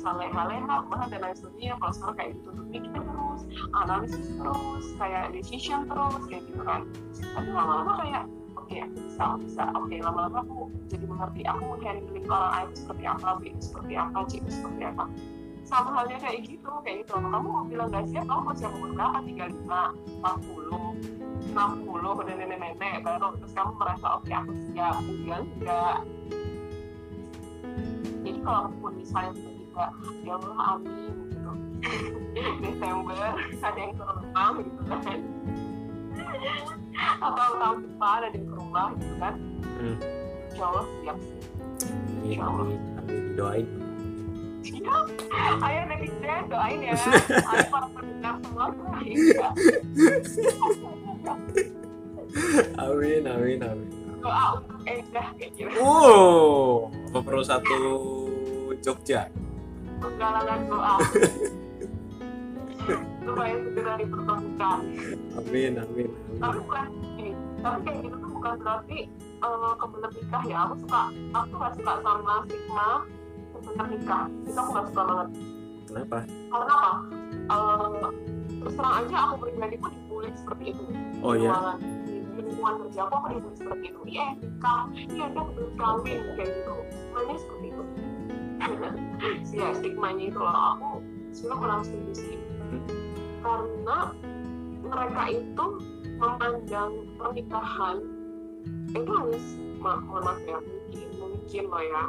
bisa 0.00 0.16
leha-leha 0.16 0.76
bahkan 0.88 1.12
dan 1.12 1.20
lain 1.28 1.36
sebagainya 1.36 1.76
kalau 1.76 1.92
sekarang 1.92 2.16
kayak 2.16 2.30
gitu 2.40 2.48
mikir 2.72 2.88
terus 2.96 3.40
analisis 3.76 4.26
terus 4.32 4.84
kayak 4.96 5.24
decision 5.36 5.80
terus 5.84 6.24
kayak 6.24 6.42
gitu 6.48 6.62
kan. 6.64 6.80
Tapi 7.36 7.48
lama-lama 7.52 7.92
kayak 8.00 8.24
oke 8.56 8.64
okay, 8.64 8.80
bisa 8.96 9.36
bisa 9.44 9.62
oke 9.76 9.92
okay, 9.92 10.00
lama-lama 10.00 10.40
aku 10.40 10.72
jadi 10.88 11.04
mengerti 11.04 11.40
aku 11.44 11.76
handling 11.84 12.24
orang 12.32 12.48
A 12.48 12.58
itu 12.64 12.74
seperti 12.80 13.04
apa 13.04 13.28
B 13.36 13.42
seperti 13.60 13.92
apa 13.92 14.18
C 14.24 14.32
seperti 14.48 14.82
apa. 14.88 15.04
Sama 15.68 15.90
halnya 15.92 16.16
kayak 16.16 16.48
gitu 16.48 16.72
kayak 16.80 16.96
gitu. 17.04 17.12
Kamu 17.20 17.48
mau 17.52 17.64
bilang 17.68 17.92
gak 17.92 18.08
siap 18.08 18.24
kamu 18.24 18.56
tiga 19.28 19.44
lima 19.52 19.82
empat 19.92 20.36
puluh 20.48 20.96
enam 21.52 21.70
puluh 21.84 22.12
udah 22.16 22.34
nenek-nenek 22.40 23.04
baru 23.04 23.36
terus 23.36 23.52
kamu 23.52 23.76
merasa 23.76 24.16
oke 24.16 24.24
okay, 24.24 24.32
aku 24.32 24.52
siap 24.72 24.96
kemudian 24.96 25.44
enggak. 25.60 25.98
Jadi 28.24 28.38
kalaupun 28.40 28.92
misalnya 28.96 29.49
tiba-tiba 29.70 29.86
ya 30.26 30.34
Allah 30.36 30.56
amin 30.74 31.14
gitu 31.30 31.50
Desember 32.62 33.26
ada 33.62 33.78
yang 33.78 33.92
ke 33.94 34.04
rumah 34.04 34.50
gitu 34.58 34.82
kan 34.86 35.18
atau 37.20 37.50
tahun 37.56 37.78
depan 37.86 38.18
ada 38.26 38.36
yang 38.36 38.46
ke 38.46 38.54
rumah 38.54 38.86
gitu 38.98 39.14
kan 39.18 39.34
hmm. 39.62 39.96
Insya 40.50 40.64
Allah 40.66 40.84
siap 41.02 41.16
Insya 42.26 42.42
Allah 42.42 42.66
amin 42.66 43.22
doain 43.38 43.66
ayo 45.40 45.80
netizen 45.88 46.42
doain 46.52 46.80
ya. 46.84 46.92
Ayo 46.92 47.64
para 47.72 47.88
pendengar 47.96 48.34
semua 48.44 48.66
doain 48.76 49.16
ya. 49.16 49.48
Amin, 52.76 53.24
amin, 53.24 53.58
amin. 53.64 53.88
Doa 54.20 54.60
untuk 54.60 54.84
gitu. 55.40 55.64
Wow, 55.80 56.92
apa 57.08 57.18
perlu 57.24 57.40
satu 57.40 57.80
Jogja? 58.84 59.32
Penggalangan 60.00 60.60
doa. 60.66 60.94
supaya 63.30 63.54
segera 63.62 63.92
dipertemukan. 64.00 64.78
Amin, 65.38 65.72
amin. 65.78 66.08
Tapi 66.40 66.58
bukan 66.64 66.86
ini, 67.20 67.30
tapi 67.60 67.78
kayak 67.86 67.98
gitu 68.08 68.16
tuh 68.16 68.30
bukan 68.34 68.54
berarti 68.64 68.98
uh, 69.44 69.72
kebenar 69.76 70.10
nikah 70.16 70.44
ya. 70.48 70.58
Aku 70.66 70.74
suka, 70.82 71.02
aku 71.36 71.52
gak 71.60 71.72
suka 71.78 71.92
sama 72.02 72.34
stigma 72.48 72.88
tentang 73.60 73.88
nikah. 73.92 74.24
Itu 74.48 74.58
aku 74.58 74.70
gak 74.74 74.86
suka 74.90 75.02
banget. 75.04 75.28
Kenapa? 75.90 76.18
Karena 76.26 76.74
apa? 76.74 76.92
Uh, 77.50 78.10
terus 78.60 78.74
terang 78.76 78.94
aja 79.02 79.16
aku 79.26 79.34
pribadi 79.48 79.76
pun 79.80 79.90
dibully 79.94 80.30
seperti 80.34 80.64
itu. 80.74 80.84
Oh 81.20 81.34
iya? 81.34 81.54
Di 81.80 82.40
lingkungan 82.40 82.74
kerja 82.86 83.00
aku 83.06 83.14
aku 83.14 83.26
dibully 83.36 83.56
seperti 83.58 83.84
itu. 83.90 84.00
Iya 84.10 84.26
nikah. 84.38 84.82
Iya 84.94 85.24
ada 85.34 85.40
belum 85.54 85.72
kawin 85.76 86.18
kayak 86.38 86.50
gitu. 86.50 86.76
Makanya 87.14 87.38
seperti 87.42 87.66
itu 87.70 87.82
ya 89.50 89.68
stigmanya 89.76 90.24
itu 90.30 90.38
loh 90.38 90.54
aku 90.76 90.90
sebenarnya 91.32 91.60
kurang 91.60 91.82
setuju 91.84 92.12
sih. 92.14 92.36
Karena 93.40 93.98
mereka 94.84 95.22
itu 95.32 95.66
memandang 96.20 96.92
pernikahan 97.16 97.96
itu 98.92 99.10
hanya 99.16 99.38
mohon 99.80 100.22
maaf 100.24 100.38
ya 100.44 100.58
mungkin 100.60 101.08
mungkin 101.16 101.64
loh 101.72 101.84
ya 101.84 102.02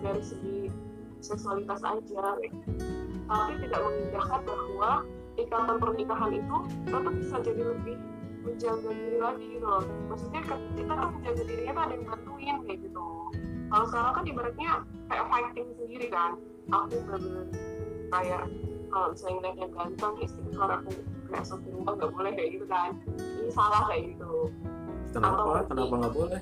dari 0.00 0.22
segi 0.22 0.58
seksualitas 1.18 1.82
aja 1.82 2.38
tapi 3.30 3.52
tidak 3.62 3.80
mengindahkan 3.82 4.40
bahwa 4.46 4.92
ikatan 5.38 5.76
pernikahan 5.78 6.32
itu 6.38 6.56
tetap 6.86 7.14
bisa 7.18 7.36
jadi 7.42 7.62
lebih 7.74 7.96
menjaga 8.40 8.90
diri 8.90 9.18
lagi 9.20 9.52
loh. 9.60 9.84
Maksudnya 10.08 10.40
kita 10.74 10.92
kan 10.96 11.08
menjaga 11.12 11.42
dirinya 11.44 11.72
kan 11.76 11.82
ada 11.86 11.94
yang 11.94 12.04
bantuin 12.08 12.56
kayak 12.64 12.78
gitu 12.88 13.04
kalau 13.70 13.84
sekarang 13.86 14.12
kan 14.12 14.24
ibaratnya 14.26 14.70
kayak 15.06 15.26
fighting 15.30 15.68
sendiri 15.78 16.06
kan. 16.10 16.30
Aku 16.70 16.96
bener 17.06 17.46
kayak 18.10 18.42
kalau 18.90 19.06
misalnya 19.14 19.34
ngeliat 19.38 19.56
yang 19.56 19.72
ganteng 19.74 20.14
istighfar 20.22 20.70
aku 20.82 20.90
kayak 21.30 21.44
sopir 21.46 21.70
rumah 21.70 21.92
nggak 21.94 22.10
boleh 22.10 22.30
kayak 22.34 22.50
gitu 22.58 22.66
kan. 22.66 22.90
Ini 23.16 23.50
salah 23.54 23.82
kayak 23.86 24.02
gitu. 24.14 24.32
Kenapa? 25.10 25.40
Atau 25.62 25.66
kenapa 25.70 25.94
nggak 26.02 26.14
boleh? 26.14 26.40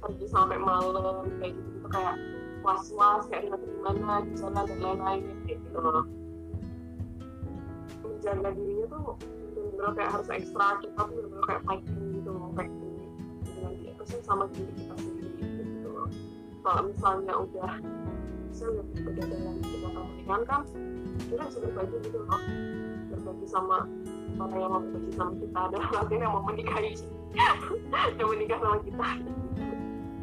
pergi 0.00 0.32
sampai 0.32 0.56
malam 0.56 1.28
kayak 1.44 1.52
gitu, 1.52 1.68
gitu 1.76 1.88
kayak 1.92 2.16
was-was 2.64 3.28
kayak 3.28 3.52
nanti 3.52 3.68
gimana 3.68 4.24
di 4.24 4.32
jalan 4.32 4.64
dan 4.64 4.78
lain-lain 4.80 5.20
kayak 5.44 5.60
gitu. 5.60 5.76
Loh 5.76 6.04
menjaga 8.20 8.52
dirinya 8.52 8.86
tuh 8.92 9.16
benar-benar 9.56 9.92
kayak 9.96 10.10
harus 10.12 10.28
ekstra 10.28 10.66
kita 10.84 11.00
tuh 11.08 11.14
benar-benar 11.16 11.44
kayak 11.48 11.62
fighting 11.64 12.04
gitu 12.20 12.32
fighting 12.52 12.92
dengan 13.48 13.72
terus 13.96 14.10
sama 14.28 14.44
diri 14.52 14.72
kita 14.76 14.94
kalau 16.60 16.82
misalnya 16.92 17.34
udah 17.34 17.72
misalnya 18.50 18.82
udah 19.06 19.24
dalam 19.26 19.56
kita 19.64 19.88
pernikahan 19.88 20.42
kan 20.46 20.62
kita 21.26 21.42
bisa 21.48 21.58
berbagi 21.64 21.96
gitu 22.04 22.18
loh. 22.24 22.40
Berbagi 23.10 23.46
sama 23.48 23.78
orang 24.40 24.60
yang 24.60 24.72
mau 24.72 24.82
berbagi 24.82 25.12
sama 25.16 25.32
kita 25.36 25.58
adalah 25.58 25.88
artinya 26.00 26.24
yang 26.24 26.34
mau 26.34 26.44
menikahi. 26.46 26.92
Yang 28.18 28.28
menikah 28.28 28.58
sama 28.58 28.78
kita. 28.84 29.08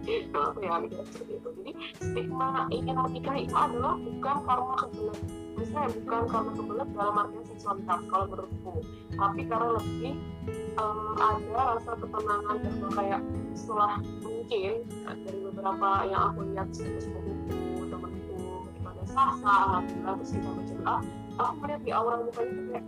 Kalau 0.08 0.48
aku 0.56 0.60
ya 0.64 0.76
seperti 1.04 1.34
itu. 1.36 1.50
Jadi 1.52 1.72
stigma 2.00 2.48
ingin 2.72 2.96
menikah 2.96 3.36
itu 3.36 3.56
adalah 3.56 4.00
bukan 4.00 4.38
karena 4.48 4.76
kebelet 4.80 5.20
misalnya 5.58 5.90
bukan 5.98 6.22
karena 6.30 6.52
kebelet 6.54 6.90
dalam 6.94 7.16
artian 7.18 7.46
seksualitas 7.50 8.00
kalau 8.08 8.26
menurutku. 8.30 8.74
Tapi 9.18 9.42
karena 9.50 9.70
lebih 9.82 10.14
um, 10.78 11.14
ada 11.18 11.62
rasa 11.76 11.92
ketenangan 11.98 12.56
bahwa 12.62 12.90
kayak 12.94 13.22
setelah 13.58 13.92
mungkin 14.22 14.72
dari 15.04 15.40
beberapa 15.42 15.90
yang 16.06 16.22
aku 16.32 16.40
lihat 16.54 16.68
sepupu-sepupuku 16.72 17.84
temanku 17.90 18.38
daripada 18.70 19.04
sasa 19.10 19.52
alhamdulillah 19.66 20.14
terus 20.22 20.32
kita 20.38 20.50
baca 20.54 20.96
aku 21.38 21.54
melihat 21.62 21.82
di 21.82 21.92
aura 21.94 22.16
mukanya 22.22 22.52
itu 22.54 22.64
kayak 22.70 22.86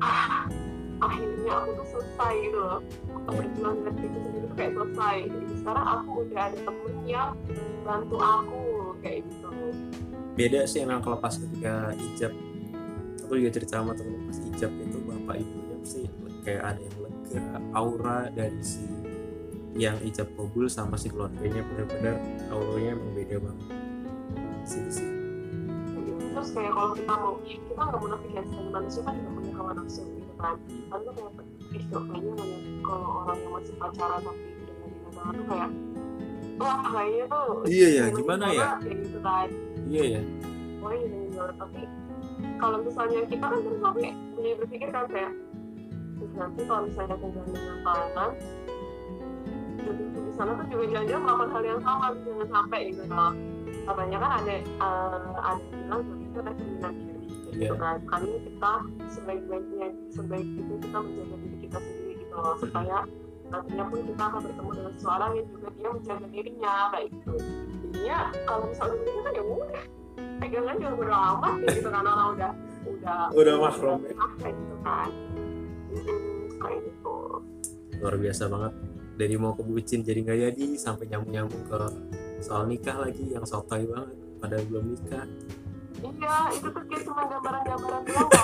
ah 0.00 0.44
akhirnya 1.00 1.52
aku 1.56 1.68
tuh 1.80 1.86
selesai 1.96 2.32
gitu 2.44 2.58
loh. 2.60 2.80
Berjuang 3.30 3.74
dengan 3.80 3.94
diri 3.96 4.18
sendiri 4.20 4.44
tuh 4.44 4.56
kayak 4.56 4.72
selesai. 4.76 5.16
Jadi 5.32 5.54
sekarang 5.64 5.86
aku 5.88 6.10
udah 6.28 6.42
ada 6.52 6.58
temen 6.60 6.94
yang 7.08 7.30
bantu 7.80 8.16
aku 8.20 8.60
kayak 9.00 9.24
gitu 9.24 9.48
beda 10.40 10.64
sih 10.64 10.80
emang 10.80 11.04
kalau 11.04 11.20
pas 11.20 11.36
ketika 11.36 11.92
ijab 12.00 12.32
aku 13.20 13.36
juga 13.36 13.50
cerita 13.60 13.84
sama 13.84 13.92
temen 13.92 14.24
pas 14.24 14.38
ijab 14.40 14.72
itu 14.80 14.98
bapak 15.04 15.36
ibunya 15.36 15.76
sih 15.84 16.08
kayak 16.48 16.62
ada 16.64 16.80
yang 16.80 16.96
lega 17.04 17.42
aura 17.76 18.18
dari 18.32 18.60
si 18.64 18.80
yang 19.78 19.96
ijab 20.02 20.26
kabul 20.34 20.66
sama 20.66 20.98
si 20.98 21.12
keluarganya. 21.12 21.62
Benar-benar 21.62 22.16
auranya 22.50 22.90
emang 22.98 23.12
beda 23.14 23.36
banget. 23.38 23.66
Sih 24.66 24.82
sih. 24.90 25.10
Terus 26.30 26.50
kayak 26.54 26.72
kalau 26.74 26.92
kita 26.94 27.14
mau 27.14 27.34
kita 27.44 27.82
nggak 27.82 27.98
mau 28.00 28.08
nafikan 28.10 28.44
sebagai 28.50 28.70
manusia 28.72 29.00
kan 29.04 29.14
juga 29.14 29.30
punya 29.34 29.52
hawa 29.54 29.72
nafsu 29.78 30.02
gitu 30.02 30.34
kan. 30.38 30.56
Lalu 30.90 31.10
kayak 31.14 31.32
ih 31.70 31.84
kayaknya 31.86 32.34
kalau 32.82 33.08
orang 33.22 33.38
yang 33.38 33.52
masih 33.54 33.74
pacaran 33.78 34.20
tapi 34.26 34.42
udah 34.42 34.74
nggak 34.74 35.12
banget 35.14 35.34
tuh 35.38 35.46
kayak 35.46 35.70
wah 36.60 36.78
kayaknya 36.92 37.24
tuh 37.30 37.50
iya 37.70 37.88
ya 37.88 38.04
gimana 38.10 38.44
ya? 38.50 38.68
kayak 38.82 38.96
gitu 39.06 39.18
kan 39.22 39.48
iya 39.90 40.04
ya 40.18 40.22
wah 40.78 40.94
ini 40.94 41.18
banget 41.34 41.56
tapi 41.58 41.80
kalau 42.56 42.78
misalnya 42.80 43.20
kita 43.26 43.44
kan 43.44 43.58
terus 43.60 43.80
sampai 43.82 44.10
jadi 44.38 44.50
berpikir 44.62 44.88
kan 44.94 45.04
kayak 45.10 45.32
nanti 46.36 46.60
kalau 46.64 46.82
misalnya 46.86 47.14
aku 47.18 47.26
dengan 47.34 47.78
tangan 47.82 48.30
jadi 49.80 50.04
di 50.12 50.32
sana 50.36 50.50
tuh 50.56 50.66
juga 50.68 50.84
jangan-jangan 50.92 51.22
melakukan 51.24 51.50
hal 51.50 51.62
yang 51.64 51.80
sama 51.82 52.06
jangan 52.20 52.48
sampai 52.52 52.80
gitu 52.92 53.02
loh. 53.08 53.32
Katanya 53.80 54.18
kan 54.20 54.30
ada 54.44 54.54
uh, 54.78 55.30
ada 55.40 55.62
bilang 55.72 56.02
itu 56.20 56.38
ada 56.38 56.52
cerminan 56.52 56.92
diri 57.00 57.26
gitu. 57.56 57.74
Kan. 57.80 57.96
Kali 58.06 58.28
kita 58.44 58.72
sebaik-baiknya 59.08 59.88
sebaik 60.12 60.46
itu 60.46 60.74
kita 60.84 60.98
menjaga 61.00 61.36
diri 61.40 61.56
kita 61.64 61.78
sendiri 61.80 62.12
gitu 62.20 62.34
loh. 62.36 62.54
Supaya 62.60 62.98
nantinya 63.50 63.84
pun 63.88 63.98
kita 64.06 64.22
akan 64.22 64.40
bertemu 64.46 64.70
dengan 64.78 64.92
seseorang 64.94 65.30
yang 65.34 65.46
juga 65.48 65.68
dia 65.74 65.88
menjaga 65.90 66.26
dirinya 66.30 66.74
kayak 66.94 67.06
gitu 67.10 67.34
jadinya 68.00 68.32
kalau 68.48 68.64
misalnya 68.72 68.96
begini 68.96 69.20
kan 69.20 69.32
ya 69.36 69.44
udah. 69.44 69.84
Pegangan 70.40 70.74
juga 70.80 70.94
udah 71.04 71.20
amat 71.36 71.54
ya 71.60 71.68
gitu 71.76 71.88
kan 71.92 72.04
orang 72.08 72.28
udah 72.32 72.52
udah 72.88 73.18
udah 73.36 73.54
mahrum 73.60 74.00
ya. 74.08 74.14
gitu 74.48 74.76
kan. 74.80 75.10
Kayak 76.60 76.80
gitu. 76.88 77.16
Luar 78.00 78.14
biasa 78.16 78.42
banget. 78.48 78.72
Dari 79.20 79.34
mau 79.36 79.52
ke 79.52 79.62
bucin 79.68 80.00
jadi 80.00 80.20
nggak 80.24 80.38
jadi 80.48 80.66
sampai 80.80 81.04
nyambung 81.12 81.32
nyambung 81.36 81.64
ke 81.68 81.80
soal 82.40 82.64
nikah 82.64 82.96
lagi 82.96 83.36
yang 83.36 83.44
sotoy 83.44 83.84
banget 83.84 84.16
padahal 84.40 84.64
belum 84.64 84.84
nikah. 84.96 85.28
Iya 86.00 86.36
itu 86.56 86.68
tuh 86.72 86.82
kayak 86.88 87.02
cuma 87.04 87.22
gambaran-gambaran 87.28 88.02
doang 88.08 88.28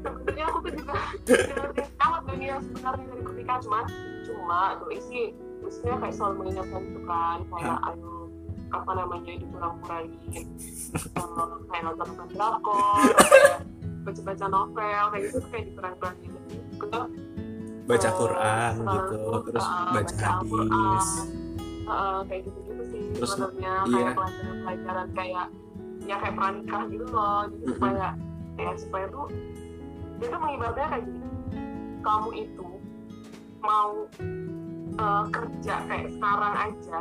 sebenarnya 0.00 0.44
aku 0.48 0.58
tuh 0.64 0.72
juga 0.72 0.94
ngerti 1.60 1.82
banget 2.00 2.22
dunia 2.24 2.54
sebenarnya 2.64 3.04
dari 3.04 3.22
pernikahan 3.24 3.60
cuma 3.60 3.80
cuma 4.24 4.60
tuh 4.80 4.90
isi 4.96 5.22
maksudnya 5.66 5.94
kayak 5.98 6.14
selalu 6.14 6.34
mengingatkan 6.38 6.82
itu 6.86 7.00
kan 7.02 7.38
kayak 7.50 7.78
ayo 7.90 8.14
apa 8.70 8.90
namanya 8.94 9.34
dikurang-kurangin 9.42 10.46
um, 11.18 11.50
kayak 11.74 11.82
nonton 11.82 12.06
nonton 12.14 12.28
drakor 12.30 13.02
baca-baca 14.06 14.46
novel 14.46 15.04
kayak 15.10 15.22
gitu 15.26 15.38
kayak 15.50 15.64
dikurang-kurangin 15.74 16.32
ke 16.78 16.86
baca 17.86 18.08
Eh, 18.10 18.14
Quran 18.14 18.72
selalu, 18.78 18.94
gitu 18.94 19.22
terus 19.50 19.66
uh, 19.66 19.90
baca 19.94 20.14
baca 20.14 20.26
hadis. 20.42 21.08
Uh, 21.86 22.20
kayak 22.26 22.40
gitu-gitu 22.50 22.82
sih 22.90 23.02
Terus, 23.14 23.30
sebenarnya 23.38 23.74
iya. 23.86 23.94
kayak 23.94 24.12
pelajaran-pelajaran 24.18 25.08
kayak 25.14 25.46
ya 26.06 26.14
kayak 26.22 26.34
pranikah 26.34 26.82
gitu 26.90 27.06
loh 27.10 27.42
jadi 27.46 27.62
Mm-mm. 27.62 27.74
supaya 27.78 28.06
ya 28.58 28.70
supaya 28.78 29.06
tuh 29.10 29.26
dia 30.18 30.26
tuh 30.30 30.40
mengibaratnya 30.42 30.86
kayak 30.90 31.04
gini 31.06 31.30
kamu 32.02 32.30
itu 32.46 32.68
mau 33.62 33.90
uh, 34.96 35.24
kerja 35.28 35.74
kayak 35.88 36.08
sekarang 36.16 36.54
aja 36.56 36.98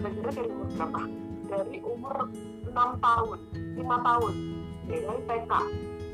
belajarnya 0.00 0.32
dari 0.32 0.48
umur 0.48 0.68
berapa? 0.76 1.02
Dari 1.50 1.78
umur 1.84 2.14
6 2.64 3.04
tahun 3.04 3.38
5 3.76 4.06
tahun. 4.08 4.34
Dari 4.90 5.20
TK 5.28 5.52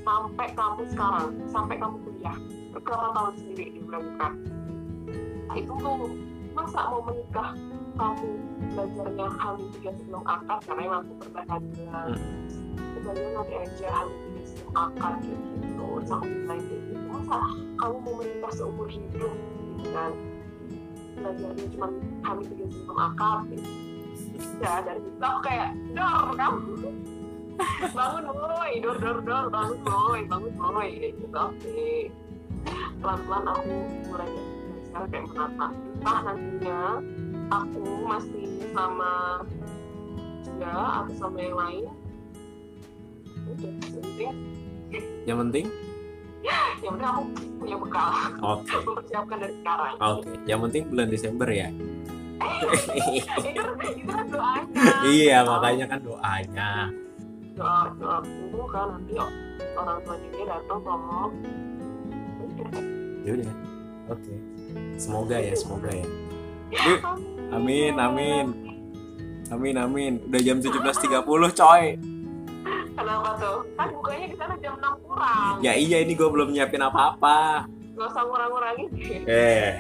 sampai 0.07 0.49
kamu 0.55 0.83
sekarang 0.93 1.29
sampai 1.51 1.77
kamu 1.79 1.97
kuliah. 2.03 2.39
Berapa 2.77 3.09
tahun 3.15 3.33
sendiri 3.41 3.65
dilakukan? 3.81 4.33
Nah, 5.47 5.57
itu 5.57 5.73
tuh 5.73 6.13
masa 6.53 6.81
mau 6.93 7.01
menikah 7.05 7.51
kamu 7.97 8.29
belajarnya 8.77 9.27
hamil 9.41 9.67
tiga 9.79 9.91
sebelum 9.97 10.23
akad? 10.29 10.59
Karena 10.69 10.83
emang 10.85 11.01
aku 11.07 11.13
pernah 11.25 11.45
hamil 11.49 11.73
belajar 13.07 13.29
nanti 13.33 13.55
aja 13.55 13.89
hamil 14.03 14.17
tiga 14.21 14.43
sebelum 14.45 14.73
akad 14.75 15.15
kayak 15.23 15.41
gitu 15.47 15.87
sampai 16.05 16.31
lain 16.45 16.63
kayak 16.67 16.83
gitu. 16.91 17.05
Masa 17.09 17.39
kamu 17.81 17.97
mau 18.03 18.15
menikah 18.21 18.53
seumur 18.53 18.89
hidup? 18.91 19.35
Gitu 19.77 19.91
kan 19.93 20.13
belajarnya 21.17 21.67
cuma 21.75 21.89
hamil 22.23 22.45
tiga 22.53 22.64
sebelum 22.69 22.99
akad 23.01 23.39
gitu. 23.51 23.69
ya 24.61 24.73
dari 24.85 25.01
situ 25.01 25.25
aku 25.25 25.41
kayak 25.41 25.69
dor 25.97 26.29
kamu 26.37 26.75
bangun 27.97 28.25
boy 28.29 28.73
dor 28.85 28.97
dor 29.01 29.19
dor 29.25 29.47
bangun 29.49 29.79
boy 29.81 30.21
bangun 30.29 30.53
boy 30.55 30.89
gitu 30.93 31.27
oke. 31.33 31.89
Pelan 32.97 33.21
pelan 33.29 33.45
aku 33.47 33.75
mulai 34.11 34.31
sekarang 34.89 35.09
kayak 35.12 35.25
menata. 35.31 35.67
Entah 35.71 36.19
nantinya 36.27 36.81
aku 37.53 37.83
masih 38.09 38.47
sama 38.75 39.12
dia 40.57 40.75
atau 41.05 41.14
sama 41.14 41.39
yang 41.39 41.57
lain. 41.57 41.85
Udah 43.47 43.73
penting 43.79 44.35
yang 45.27 45.39
penting 45.43 45.67
yang 46.83 46.93
penting 46.97 47.09
aku 47.09 47.22
punya 47.57 47.77
bekal. 47.81 48.11
Oke. 48.43 48.77
Mempersiapkan 48.85 49.37
dari 49.41 49.55
sekarang. 49.61 49.95
Oke 50.01 50.31
yang 50.45 50.61
penting 50.68 50.83
bulan 50.93 51.09
Desember 51.09 51.49
ya. 51.49 51.68
Itu 52.37 52.66
itu 53.41 54.05
kan 54.12 54.27
doanya. 54.29 54.85
Iya 55.09 55.39
makanya 55.45 55.87
kan 55.89 56.01
doanya. 56.05 56.70
Doa 57.57 57.81
doa 57.97 58.18
kan 58.68 58.87
nanti 58.93 59.12
orang 59.77 59.99
tuanya 60.05 60.29
dia 60.33 60.45
datang 60.45 60.81
ngomong. 60.85 61.31
Udah 62.45 62.70
ya 63.24 63.31
udah. 63.41 63.55
Oke. 64.12 64.35
Semoga 65.01 65.37
ya 65.41 65.55
semoga 65.57 65.91
ya. 65.91 66.07
Yuk, 66.74 67.01
amin 67.55 67.95
amin. 67.97 68.47
Amin 69.55 69.74
amin. 69.79 70.12
Udah 70.27 70.41
jam 70.43 70.59
17.30 70.59 71.22
coy 71.55 71.85
kenapa 72.97 73.29
tuh? 73.37 73.59
Kan 73.77 73.89
bukanya 73.93 74.27
di 74.33 74.37
sana 74.41 74.55
jam 74.59 74.75
6 74.81 75.05
kurang. 75.05 75.55
Ya 75.61 75.73
iya 75.77 76.01
ini 76.01 76.13
gue 76.17 76.29
belum 76.29 76.49
nyiapin 76.51 76.81
apa-apa. 76.81 77.69
Nggak 77.97 78.09
usah 78.13 78.23
ngurang-ngurangin 78.29 78.89
eh 79.25 79.73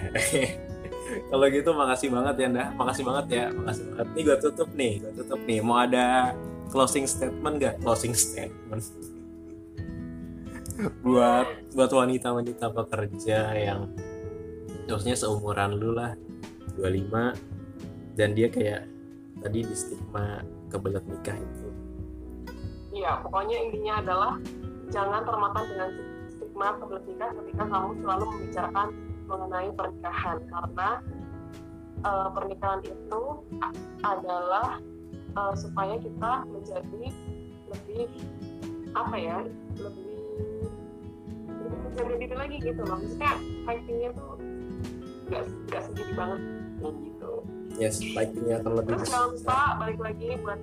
kalau 1.30 1.46
gitu 1.52 1.70
makasih 1.72 2.08
banget 2.12 2.34
ya 2.36 2.46
Nda. 2.52 2.64
Makasih 2.76 3.02
banget 3.08 3.26
ya 3.32 3.44
makasih 3.50 3.84
banget. 3.90 4.06
Nih 4.12 4.22
gue 4.22 4.36
tutup 4.44 4.68
nih 4.76 4.92
gue 5.00 5.12
tutup 5.24 5.40
nih. 5.48 5.58
Mau 5.64 5.76
ada 5.80 6.36
closing 6.68 7.08
statement 7.08 7.56
gak 7.58 7.74
closing 7.80 8.12
statement. 8.12 8.84
Buat 11.04 11.48
buat 11.72 11.88
wanita-wanita 11.88 12.68
pekerja 12.68 13.56
yang 13.56 13.88
maksudnya 14.86 15.16
seumuran 15.16 15.80
lu 15.80 15.96
lah 15.96 16.12
25 16.76 18.16
dan 18.16 18.32
dia 18.36 18.48
kayak 18.52 18.84
tadi 19.40 19.64
di 19.64 19.76
stigma 19.76 20.40
kebelet 20.68 21.04
nikah 21.04 21.36
itu 21.36 21.65
Iya, 22.96 23.12
pokoknya 23.20 23.56
intinya 23.68 23.94
adalah 24.00 24.32
jangan 24.88 25.20
termakan 25.28 25.64
dengan 25.68 25.90
stigma 26.32 26.68
kebelet 26.80 27.04
nikah 27.04 27.30
ketika 27.44 27.64
kamu 27.68 27.90
selalu 28.00 28.24
membicarakan 28.32 28.88
mengenai 29.28 29.68
pernikahan. 29.76 30.38
Karena 30.48 30.90
eh, 32.00 32.28
pernikahan 32.32 32.80
itu 32.88 33.22
adalah 34.00 34.80
eh, 35.12 35.54
supaya 35.60 35.94
kita 36.00 36.32
menjadi 36.48 37.04
lebih 37.68 38.08
apa 38.96 39.16
ya 39.20 39.44
lebih 39.76 40.16
lebih 41.52 41.78
menjaga 41.84 42.14
diri 42.16 42.36
lagi 42.40 42.56
gitu 42.64 42.80
loh. 42.80 42.96
Maksudnya 42.96 43.32
fightingnya 43.68 44.10
tuh 44.16 44.32
nggak 45.28 45.42
nggak 45.68 45.82
sendiri 45.84 46.12
banget 46.16 46.40
gitu. 46.80 47.32
Yes 47.76 48.00
fightingnya 48.00 48.64
akan 48.64 48.72
lebih 48.80 48.90
terus 48.96 49.12
jangan 49.12 49.28
lupa 49.36 49.60
balik 49.84 50.00
lagi 50.00 50.28
buat 50.40 50.60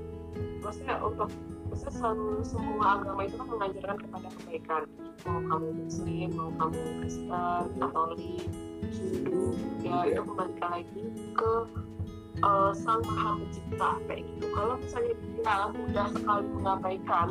maksudnya 0.65 0.95
untuk 0.97 1.29
selalu 1.77 2.45
semua 2.45 3.01
agama 3.01 3.21
itu 3.25 3.35
kan 3.37 3.47
mengajarkan 3.49 3.97
kepada 4.05 4.27
kebaikan. 4.39 4.83
Mau 5.25 5.39
kamu 5.49 5.67
muslim 5.85 6.29
mau 6.35 6.49
kamu 6.59 6.79
kristen 7.01 7.63
katolik 7.79 8.45
hindu 8.93 9.43
ya 9.81 9.97
itu 10.05 10.21
kembalikan 10.21 10.69
lagi 10.69 11.03
ke 11.33 11.53
eh, 12.43 12.71
sang 12.77 13.01
maha 13.07 13.29
pencipta 13.41 13.89
kayak 14.05 14.21
gitu. 14.21 14.45
Kalau 14.53 14.73
misalnya 14.77 15.13
dia 15.17 15.55
mudah 15.73 16.07
sekali 16.13 16.45
mengabaikan 16.53 17.27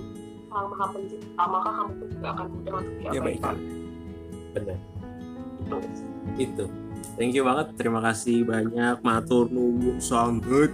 sang 0.50 0.66
maha 0.68 0.86
pencipta 0.90 1.42
maka 1.46 1.70
kamu 1.70 1.92
pun 1.92 2.06
juga 2.10 2.28
akan 2.34 2.46
mudah 2.50 2.74
untuk 2.80 2.94
ya 2.98 3.10
diabaikan. 3.14 3.56
Benar. 4.52 4.78
Gitu. 5.62 5.78
itu 6.36 6.64
thank 7.16 7.32
you 7.32 7.44
banget. 7.46 7.66
Terima 7.78 8.00
kasih 8.04 8.44
banyak. 8.44 9.00
Matur 9.00 9.48
nuwun 9.48 9.96
sangat 10.02 10.72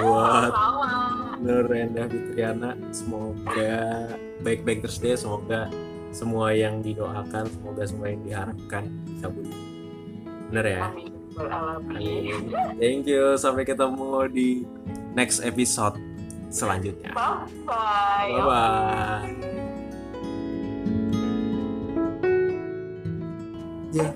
buat 0.00 0.52
Nur 1.40 1.66
Rendah 1.66 2.06
Fitriana 2.06 2.76
semoga 2.94 4.06
baik-baik 4.42 4.86
terus 4.86 4.98
deh 5.02 5.16
semoga 5.18 5.70
semua 6.14 6.54
yang 6.54 6.78
didoakan 6.78 7.50
semoga 7.50 7.82
semua 7.86 8.06
yang 8.14 8.22
diharapkan 8.22 8.86
dikabul 9.08 9.46
bener 10.50 10.66
ya 10.66 10.82
Amin. 11.34 12.54
Thank 12.78 13.10
you. 13.10 13.34
Sampai 13.34 13.66
ketemu 13.66 14.30
di 14.30 14.62
next 15.18 15.42
episode 15.42 15.98
selanjutnya. 16.46 17.10
Bye-bye. 17.10 18.30
Bye-bye. 18.38 19.34
Ya. 23.94 24.10